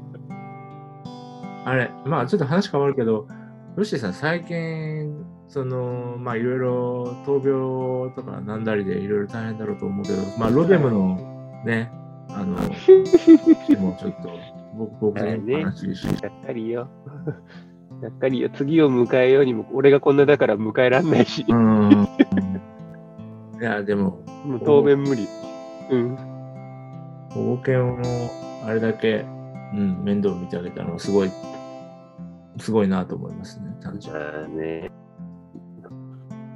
[1.64, 3.28] あれ、まあちょっと話変わるけど、
[3.76, 11.16] ロッシーさん、最近、その、まあいろいろ闘病とかなんだりでいろいろ大変だろうと思うけど、まあロデムの
[11.64, 11.90] ね、
[12.30, 12.56] あの、
[13.80, 14.30] もうちょっと、
[14.76, 16.88] 僕、僕に話しやったりよ。
[18.02, 18.50] やったりよ。
[18.50, 21.44] 次を迎えようにも、俺がこんなだから迎えらんないし。
[21.48, 22.08] うん。
[23.60, 25.26] いや、でも、もう当面無理。
[25.90, 26.16] うん。
[27.30, 27.98] 保護犬を
[28.64, 29.24] あれだけ、
[29.74, 31.30] うん、面倒見てあげたのはすごい、
[32.58, 34.20] すごいなと思いますね、単純に。
[34.20, 34.97] まあね。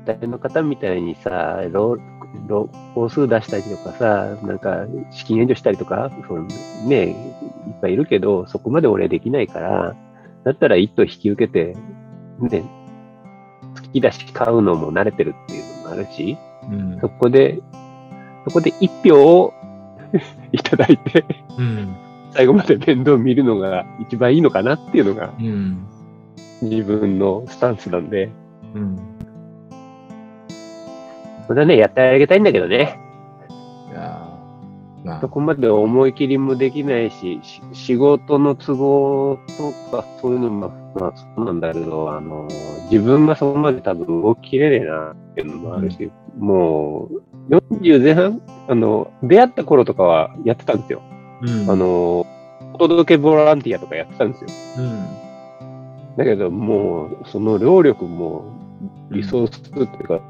[0.05, 1.99] 誰の方みたいにさ、ロ
[2.47, 6.47] ロ本数出したりとかさ、なんか資金援助したりとか、その
[6.87, 7.15] ね、いっ
[7.81, 9.97] ぱいいるけど、そこまで俺できないから、
[10.45, 11.77] だったら一頭引き受けて、
[12.41, 12.65] ね、
[13.77, 16.37] 好きだし買うのも慣れてるっていうのもあるし、
[16.71, 17.61] うんそこで、
[18.47, 19.53] そこで一票を
[20.53, 21.25] いただいて、
[21.59, 21.97] うん。
[22.33, 25.87] 最後まで面倒見るのが一番いいのかなっていうのがうん。
[26.63, 28.31] 自分のスタンスなんで、
[28.75, 29.12] うん。
[31.47, 32.99] それはね、やってあげたいんだけどね。
[33.91, 34.33] いやー
[35.05, 39.39] まあそ、こまで思い切りもできないし、し仕事の都合
[39.91, 42.47] とか、そういうのも、まあ、そうなんだけど、あの、
[42.91, 51.03] 自分がそこまで多分動ききれねえなっていうのもあるし、もう、40前半、あの、出会った頃とかはやってたんですよ。
[51.43, 51.71] うん。
[51.71, 52.27] あ、の、
[52.75, 54.51] お届けボランティアとかやってたんですよ。
[54.79, 56.17] うん。
[56.17, 58.45] だけど、もう、その労力も、
[59.11, 60.21] リソースっていうか、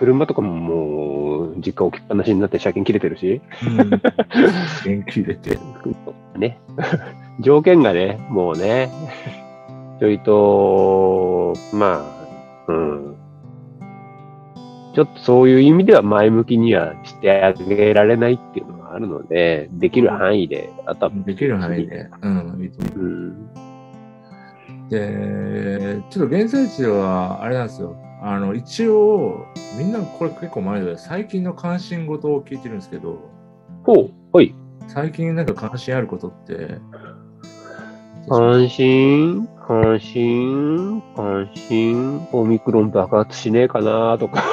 [0.00, 3.90] 車とかももう、実家置きっぱなしになって車検切れてるし、うん。
[3.90, 5.58] 元気出て。
[6.38, 6.58] ね。
[7.40, 8.90] 条件がね、もうね、
[10.00, 12.02] ちょいと、ま
[12.66, 13.16] あ、うん。
[14.94, 22.08] ちょっとそういう意味では前向きにはしてあげられないっていうのがあるので、できる範囲で、あとは、できる範囲で。
[22.22, 22.38] うん。
[22.38, 23.50] ううん。
[24.88, 27.94] で、ちょっと現在地では、あれなんですよ。
[28.22, 29.46] あの、一応、
[29.78, 33.30] みんなこれ結構前で、最近の関心事を聞いてるんですけど、
[33.84, 34.54] ほう、はい。
[34.88, 36.78] 最近なんか関心あることって、
[38.28, 44.44] 関心、関心、関心、オミクロン爆発しねえかなとか。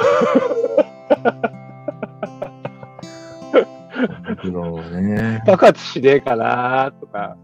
[5.00, 5.42] ね。
[5.46, 7.36] 爆発しねえかなとか。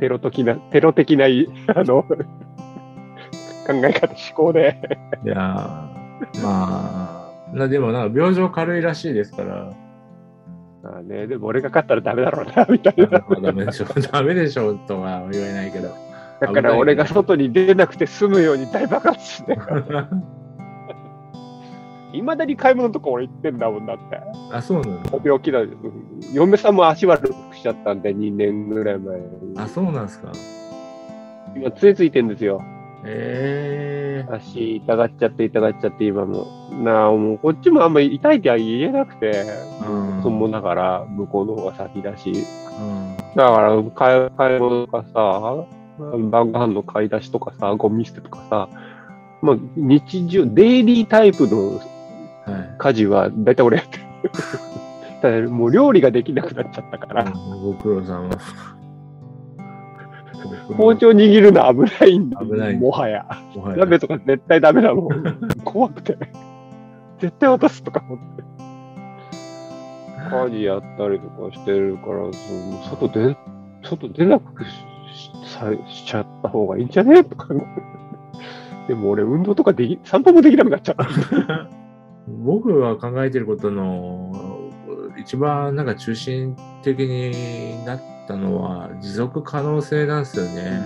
[0.00, 2.04] テロ的な、テロ的な、あの、
[3.68, 4.80] 考え方、思考で。
[5.24, 9.72] いやー、まあ、なでもなんか病状軽いらしいですから、
[10.82, 13.06] まあね、でも俺が勝ったらダメだろうな、みたいな。
[13.42, 15.94] ダメでしょ、ダメでしょとは言えないけど。
[16.40, 19.58] だから俺が外に出なくて済むように大爆発して。
[22.14, 24.18] いまだに買い物とか俺行ってんだもんだって。
[24.50, 25.10] あ、そうなんだ。
[25.22, 25.68] 病気だよ。
[26.32, 29.26] 嫁さんも足悪くしちゃったんで、2年ぐらい前に。
[29.58, 30.32] あ、そうなんですか。
[31.54, 32.62] 今、杖ついてんですよ。
[33.04, 36.46] ええ足痛がっちゃって痛がっちゃって今も。
[36.82, 39.44] なあ、もうこっちもあんまり痛いっては言えなくて、
[39.86, 42.32] うんそもだから向こうの方が先だし。
[42.32, 43.16] うん。
[43.36, 45.66] だから買い、買い物とかさ、
[46.30, 48.68] 晩ご飯の買い出しとかさ、ゴミ捨てとかさ、
[49.42, 51.80] まあ日常、デイリータイプの
[52.44, 52.74] はい。
[52.78, 54.04] 家事は大体俺やってる。
[55.20, 57.24] ただもう料理ができなくなっちゃったから、
[57.62, 58.38] ご苦労さんは。
[60.76, 62.40] 包丁握るの危ないんだ。
[62.44, 63.26] 危ないもはや。
[63.54, 65.08] もはや鍋とか絶対ダメだもん。
[65.64, 66.16] 怖くて。
[67.18, 68.44] 絶対渡すとか思って。
[70.30, 73.36] 家事やったりとかしてるから、その外出、
[73.82, 77.24] 外出なくしさしちゃった方がいいんじゃね？
[77.24, 77.48] とか。
[78.88, 81.06] でも俺運動とかでき、散歩もできなくなっちゃった。
[82.44, 84.32] 僕が考えてることの
[85.18, 90.82] 一番なんか中心的になったのは持続可能性なんですよね。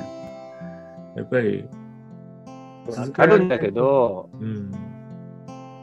[1.17, 1.69] やっぱり、
[2.97, 4.73] わかるんだけど、うん。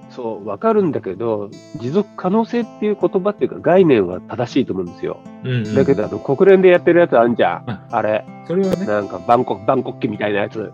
[0.10, 5.20] そう、わかるんだけど、持続可能性っていう言葉っていうか概念は正しいと思うんですよ。
[5.43, 7.70] うんうんだけど、あの、国連でやってるやつあんじゃん。
[7.70, 8.26] ああれ。
[8.47, 10.72] それはね、なんか、バンコク、バンコク機みたいなやつ。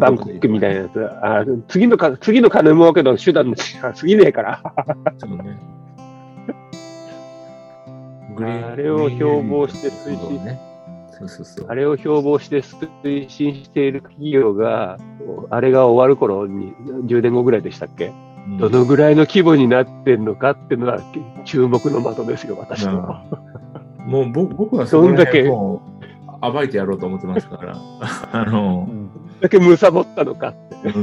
[0.00, 1.06] バンコクみたいなやつ。
[1.22, 4.62] あ次のか、次の金儲けの手段の過ぎねえから。
[5.18, 5.77] そうね。
[8.46, 10.60] あれを標榜して推進ね。
[11.10, 11.66] そうそうそう。
[11.68, 14.98] あれを標榜して推進している企業が、
[15.50, 16.72] あれが終わる頃に、
[17.06, 18.28] 10年後ぐらいでしたっけ、うん
[18.58, 21.00] どのぐらいの規模になってんのかっていうのは
[21.44, 23.22] 注目の的ですよ、私の。
[24.06, 25.82] もう僕僕はそんだけ辺も
[26.42, 27.76] う暴いてやろうと思ってますから。
[28.32, 28.88] あの、
[29.42, 30.88] だけ貪ったのかって。
[30.88, 31.02] うん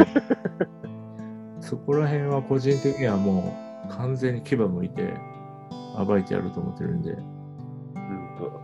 [1.65, 3.55] そこら辺は個人的にはも
[3.89, 5.15] う完全に牙向いて
[6.05, 7.17] 暴いてやろうと思ってるんで。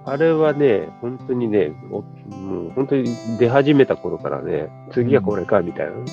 [0.05, 3.05] あれはね、本当にね、おもう本当に
[3.37, 5.93] 出始めた頃からね、次はこれかみたいな。
[5.93, 6.05] うん。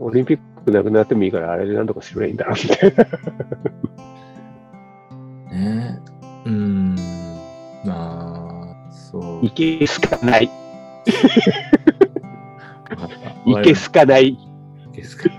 [0.00, 3.04] オリンピックなくなってもいいから、あれでなんとかすればいいんだろうみたいな。
[5.56, 6.00] ね
[6.46, 6.96] うん。
[7.84, 9.46] まあ、そう。
[9.46, 10.50] いけすかない。
[13.46, 14.28] いけすかない。
[14.28, 14.38] い
[14.92, 15.30] けすか。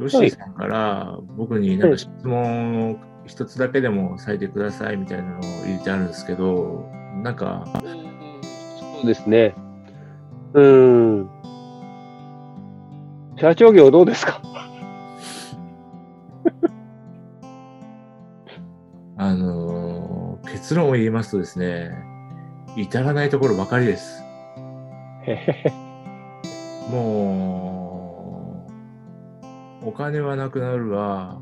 [0.00, 2.96] ヨッシーさんから僕になんか質問を
[3.26, 6.88] 一つだけでもされてくださいみたいなのを入れてあるんですけど、
[7.22, 9.54] なんか、そうですね。
[10.54, 11.30] うーん。
[13.36, 14.40] 社長業どうですか？
[19.16, 21.90] あのー結論を言いますとですね、
[22.76, 24.22] 至らないところばかりです。
[26.90, 27.87] もう、
[29.82, 31.40] お金はなくなるわ、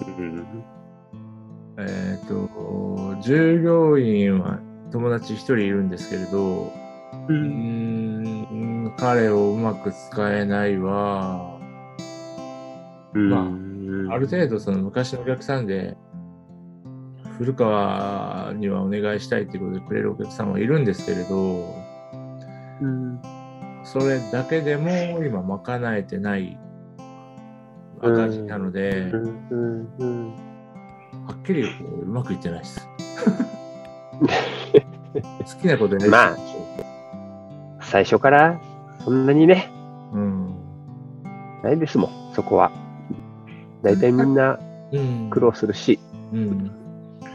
[0.00, 0.64] うん。
[1.78, 4.60] えっ、と、従業員は
[4.92, 6.72] 友達一人いるんですけれど、
[7.28, 11.58] うーん、彼をうまく使えないわ、
[13.12, 15.96] まあある程度その昔のお客さんで、
[17.38, 21.74] 古川にはお願いしたいっていうことでくれるお客さんはいるんですけれど、
[22.80, 23.20] うん。
[23.84, 24.90] それだけでも
[25.24, 26.58] 今賄えてない
[28.12, 30.34] 赤字なので、うんうんうん
[31.26, 32.86] はっきり言うとうまくいってないです。
[35.14, 36.36] 好きなことやりまあ
[37.80, 38.60] 最初から
[39.04, 39.70] そんなにね、
[40.12, 40.54] うん。
[41.62, 42.72] ないですもん、そこは。
[43.82, 44.58] 大体みんな
[44.92, 45.30] うん。
[45.30, 45.98] 苦労するし。
[46.32, 46.70] うん。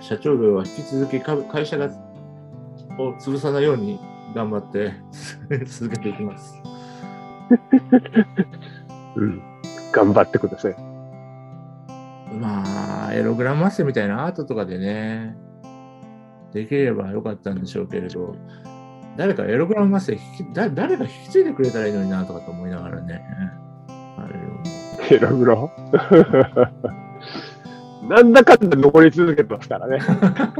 [0.02, 1.90] 社長業は引き続きか会社が
[2.98, 4.00] を潰さないように
[4.36, 4.94] 頑張って
[5.66, 6.62] 続けていきます。
[9.16, 9.42] うん。
[9.92, 10.76] 頑張ってください。
[12.40, 15.36] まあ、エログラムマッセみたいなアートとかでね、
[16.54, 18.36] できればよかったんでしょうけれど、
[19.18, 23.22] 誰かエログラムマッセ引きだ誰か引き継いでくれたらいいのになとかと思いながらね。
[24.18, 24.36] あれ
[25.06, 25.72] ヘログロ。
[28.08, 30.00] なんだかんだ残り続けてますからね。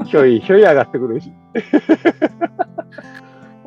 [0.06, 1.32] ひょいひょい上がってくるし。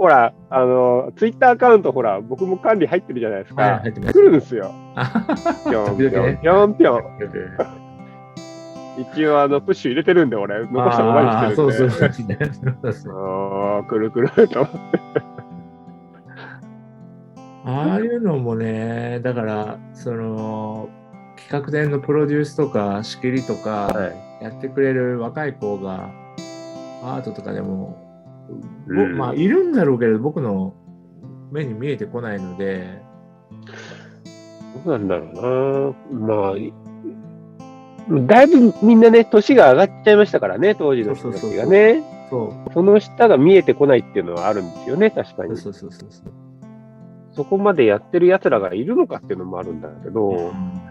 [0.03, 3.63] ほら、あの、ツイッターアカウント、ほら、僕も管理入ってるじゃないですか。
[3.63, 4.75] はい入ってます来るんですよ。
[4.97, 7.03] あぴょんぴょんぴょんぴょん。
[8.99, 11.73] 一応、あの、プッシュ入れてるんで、俺、残したままにしてるんで。
[11.77, 12.39] そうそうそうね。
[12.93, 14.67] そうくるくると。
[17.65, 20.89] ああいうのもね、だから、その、
[21.37, 24.09] 企画展のプロデュースとか仕切りとかは
[24.41, 24.45] い。
[24.45, 26.11] やってくれる若い子が
[27.05, 28.02] アートとかでも、ぼ
[28.89, 30.75] うんまあいるんだろうけど僕の
[31.51, 33.03] 目に見えてこないので、
[34.85, 36.37] どうなんだろうな。
[36.37, 36.73] まあい、
[38.27, 42.03] だいぶみんなね、年が上がっちゃいましたからね、当時の人たちがね。
[42.31, 45.57] そうその下が見えてこないっていうのはあるんですよね、確かに。
[45.59, 46.33] そうそうそうそう。
[47.33, 50.83] そこまでやってる奴らがいるのかっていうのもあるんだけど、うん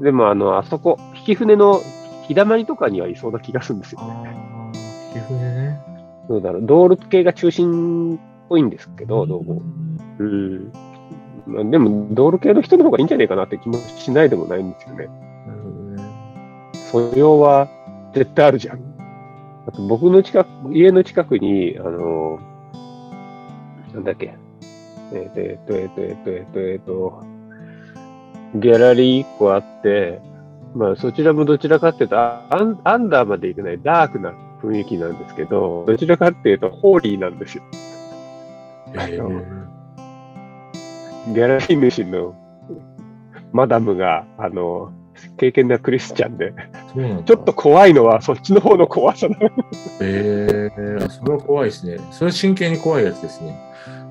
[0.00, 1.80] でもあの、あそこ、引き船の
[2.26, 4.00] 日だまりとかにはいそうな気がするんですよ。
[4.02, 4.72] ああ、
[5.12, 5.80] 皮膚でね。
[6.28, 9.62] どうだろう、ドール系が中心っぽいんですけど、どうも。
[10.18, 10.72] うん。
[11.46, 15.06] まあ、でも、ドール系の人の方がいいんじゃないかなって気もしないでもないんですよね。
[15.06, 16.02] なるほどね。
[16.74, 17.68] 素養は
[18.14, 18.80] 絶対あるじゃん。
[19.66, 22.38] あと僕の近く、家の近くに、あの、
[23.94, 24.34] なんだっけ。
[25.12, 27.22] えっ、と、えっ、と、えっ、と、えっ、と、えっ、と、えっ、と、
[28.56, 30.20] ギャラリー1個あって、
[30.74, 37.62] まあそちらもどちらかっていうと、アンアンダーまでいけないダークな雰囲気なんですけど、どちらかっていうと、ホーリーなんですよ。
[38.94, 39.68] えー
[41.34, 42.34] ギャラリー主の
[43.52, 44.92] マダムが、あの、
[45.36, 46.54] 経験なクリスチャンで、
[47.26, 49.50] ちょっと怖いのはそっちの方の怖さなの。
[50.00, 51.98] えー、あそれは怖いですね。
[52.12, 53.58] それは真剣に怖いやつですね。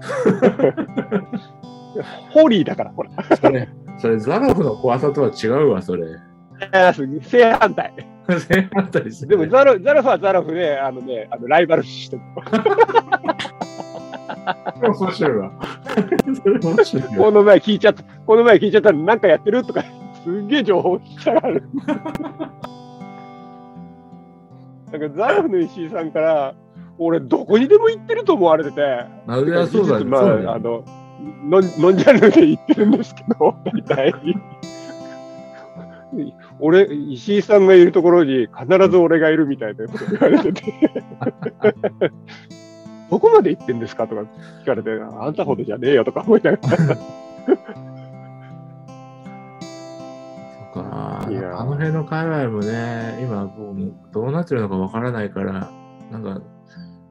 [2.29, 3.09] ホーリーだから、ほら。
[3.35, 3.67] それ、
[3.97, 6.05] それザラフの怖さとは違うわ、それ。
[7.21, 7.93] 正反対。
[8.27, 9.29] 正反対ですね。
[9.29, 12.21] でもザロザロフはザロフで、あのね、あのライバル視してる。
[14.81, 15.51] 面白いわ。
[16.43, 17.09] それ面白いわ。
[17.25, 19.83] この前聞いちゃった、この前聞いちゃったらなんかやってるとか、
[20.23, 21.63] すんげえ情報聞きたがる。
[24.91, 26.55] なんかザロフの石井さんから、
[26.97, 30.05] 俺どこにでも行ってると思われてて、あ、いや、そうだね。
[30.05, 30.83] まあ、あの、
[31.43, 34.13] ノンノンジャンルで言ってるんですけど、大体。
[36.59, 40.73] 俺、石井さんがいるところに必ず俺がいるみたいなこと言われてて。
[43.09, 44.05] どこまで行ってんですか？
[44.07, 44.21] とか
[44.63, 46.67] 聞かれて、あんたほどじゃねえよとか思いながら。
[46.67, 46.87] そっ
[50.73, 55.69] かいやあの辺の界隈もね、今もうどうなってるのかわからないから、
[56.11, 56.41] なんか、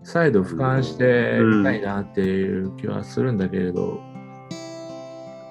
[0.02, 4.00] 再度俯瞰してみたいなっていう気はするんだけれど、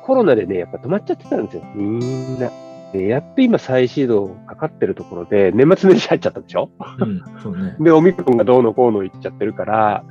[0.04, 2.52] コロナでね、やっぱ止まっちゃってたんですよ、みんな。
[2.98, 6.70] でやっと今再始動かかってるところで、年末年始入っちゃったでしょ？
[7.00, 7.76] うん、そうね。
[7.80, 10.04] で、オミクロンがどうのこうの言っちゃってるから、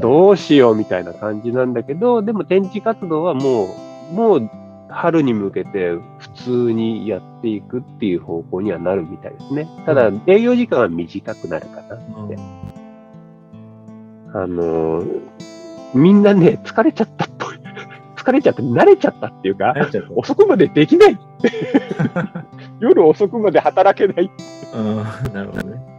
[0.00, 3.68] どうしようみたいな感じなんだけど、でも展示活動はも
[4.10, 4.50] う、もう
[4.88, 9.68] 春に向けて普通にやっていくっていう方向にはなるみたいですね。
[9.86, 12.36] ただう、営業時間は短くなるかなうんって。
[14.34, 15.20] あのー
[15.94, 17.63] みんなね、疲れちゃったっぽい。
[18.24, 19.74] 疲れちゃって慣れちゃったっていうか、
[20.16, 21.18] 遅くまでできない。
[22.80, 24.30] 夜遅くまで働けない。
[24.74, 25.94] うん、なるほどね。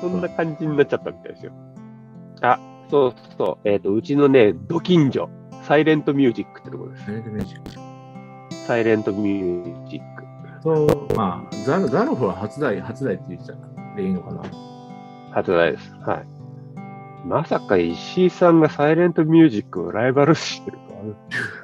[0.00, 1.52] そんな感じになっちゃったみたいですよ。
[2.42, 2.58] あ、
[2.90, 3.68] そうそう。
[3.68, 5.30] えっ、と、うちのね、ド近所、
[5.62, 7.06] サイレントミュージックってところです。
[7.06, 7.70] サイレントミュージック
[8.66, 10.26] サイレントミュージック。
[10.62, 14.42] と、まあ、ザルザルフは初代、初代って言ってたでいいのかな。
[15.32, 15.94] 発売です。
[16.04, 16.35] はい。
[17.26, 21.00] まさか石井さんがサイレントミュージックをライバル視してるとは、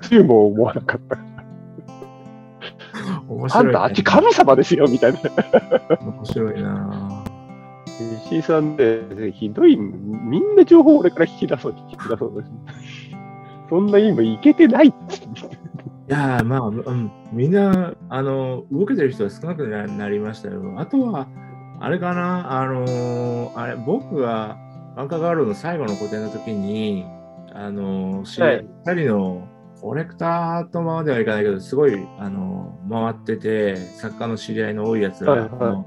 [0.03, 1.19] つゆも思わなかった。
[3.29, 3.69] 面白い、ね。
[3.69, 5.21] あんたあっち神様ですよ、みたいな。
[6.01, 7.25] 面白いな
[8.27, 12.53] 石井さんね、ひどい、みんな情報を俺から引き出そう、引き出そうです。
[13.71, 15.27] そんな今いけてないっつって。
[15.29, 15.31] い
[16.09, 20.61] やーまあ、うん、みんな、あの、動けてる人は少なくななりましたよ。
[20.77, 21.29] あとは、
[21.81, 24.59] あれかな、あのーあれ、僕が、
[24.97, 27.05] バンカーガールの最後の個展の時に、
[27.53, 29.49] あのー、知り合いの
[29.81, 35.87] コレクターとまではいかないけど、すごい、あのー回ってて、作家の知り合いの多いやつら、はいはいあの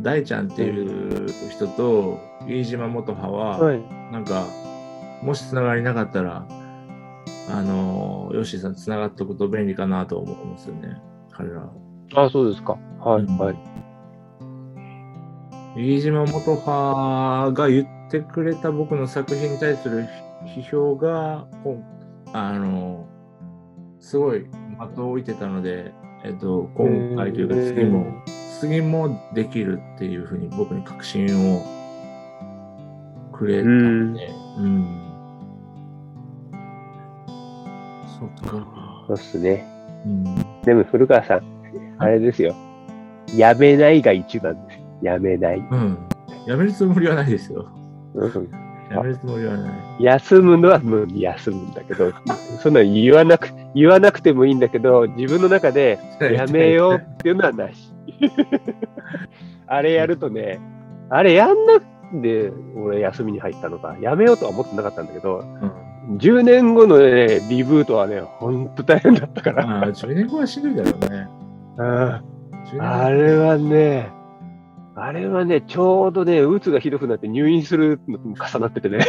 [0.00, 3.80] 大ちゃんっていう人と、飯島元葉は、はい。
[4.10, 4.46] なんか、
[5.22, 6.46] もしつながりなかったら、
[7.50, 10.96] あの、ヨッシーさんつながっておくと便利かなと思うんですよね、
[11.30, 11.70] 彼ら。
[12.14, 12.78] あ、そうですか。
[13.00, 13.56] はい、うんはい。
[15.76, 20.06] 飯島元葉が言ってくれた僕の作品に対する
[20.44, 21.46] 批評が、
[22.32, 23.06] あの、
[24.00, 24.46] すごい
[24.78, 25.92] 的を置いてたので、
[26.24, 28.06] えっと、今回というか次も、
[28.60, 31.62] 次もできるっていうふうに僕に確信を
[33.32, 35.02] くれたんで、うん。
[38.18, 39.04] そっか。
[39.08, 39.66] そうっすね。
[40.06, 40.24] うん。
[40.62, 41.42] でも古川さん、
[41.98, 42.54] あれですよ。
[43.36, 44.80] やめないが一番です。
[45.02, 45.58] やめない。
[45.58, 45.98] うん。
[46.46, 47.68] やめるつもりはないですよ。
[48.14, 49.72] うんやめるつもりはない。
[50.00, 52.12] 休むのはもう休むんだけど、
[52.60, 57.92] そんなの言わなく、言わなくてもいいんだけど、自分の中で やめようっていうのはなし。
[59.66, 60.60] あれやるとね、
[61.08, 61.86] あれやんなく
[62.22, 65.42] て、俺休みに入ったのか、やめようとは思ってなかったんだけど、
[66.08, 66.16] うん。
[66.18, 69.66] 10年後のね、リブートはね、ほんと大変だったから。
[69.66, 71.28] まあ、10年後はしんどいだろうね。
[71.78, 72.20] うん10
[72.72, 74.10] 年後あれはね、
[74.94, 78.98] あれはね、ちょうどね、うつがひどくなって入院するのと重なっててね。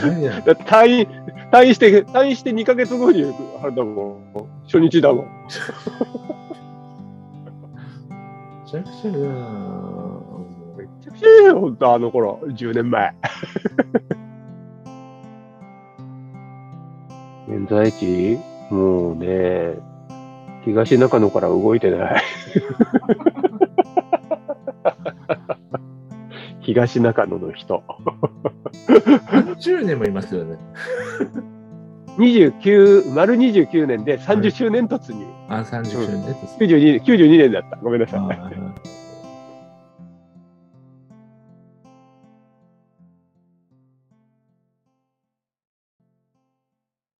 [0.00, 1.06] 退院、
[1.52, 3.24] 退院して、退院して2ヶ月後に、
[3.62, 4.24] あれだもん、
[4.64, 5.26] 初日だもん。
[8.64, 9.26] めちゃくちゃだな
[10.76, 13.14] めちゃくちゃよ、ほんと、あの頃、10年前。
[17.48, 18.38] 現在地
[18.70, 19.76] もうね、
[20.64, 22.22] 東中野から動いてない。
[26.60, 27.82] 東中野の人。
[28.86, 30.56] 30年もいますよね。
[32.18, 35.24] 29、丸29年で30周年突入。
[35.48, 36.56] あ、30周年です。
[36.58, 37.76] 92, 92年だった。
[37.76, 38.20] ごめんなさい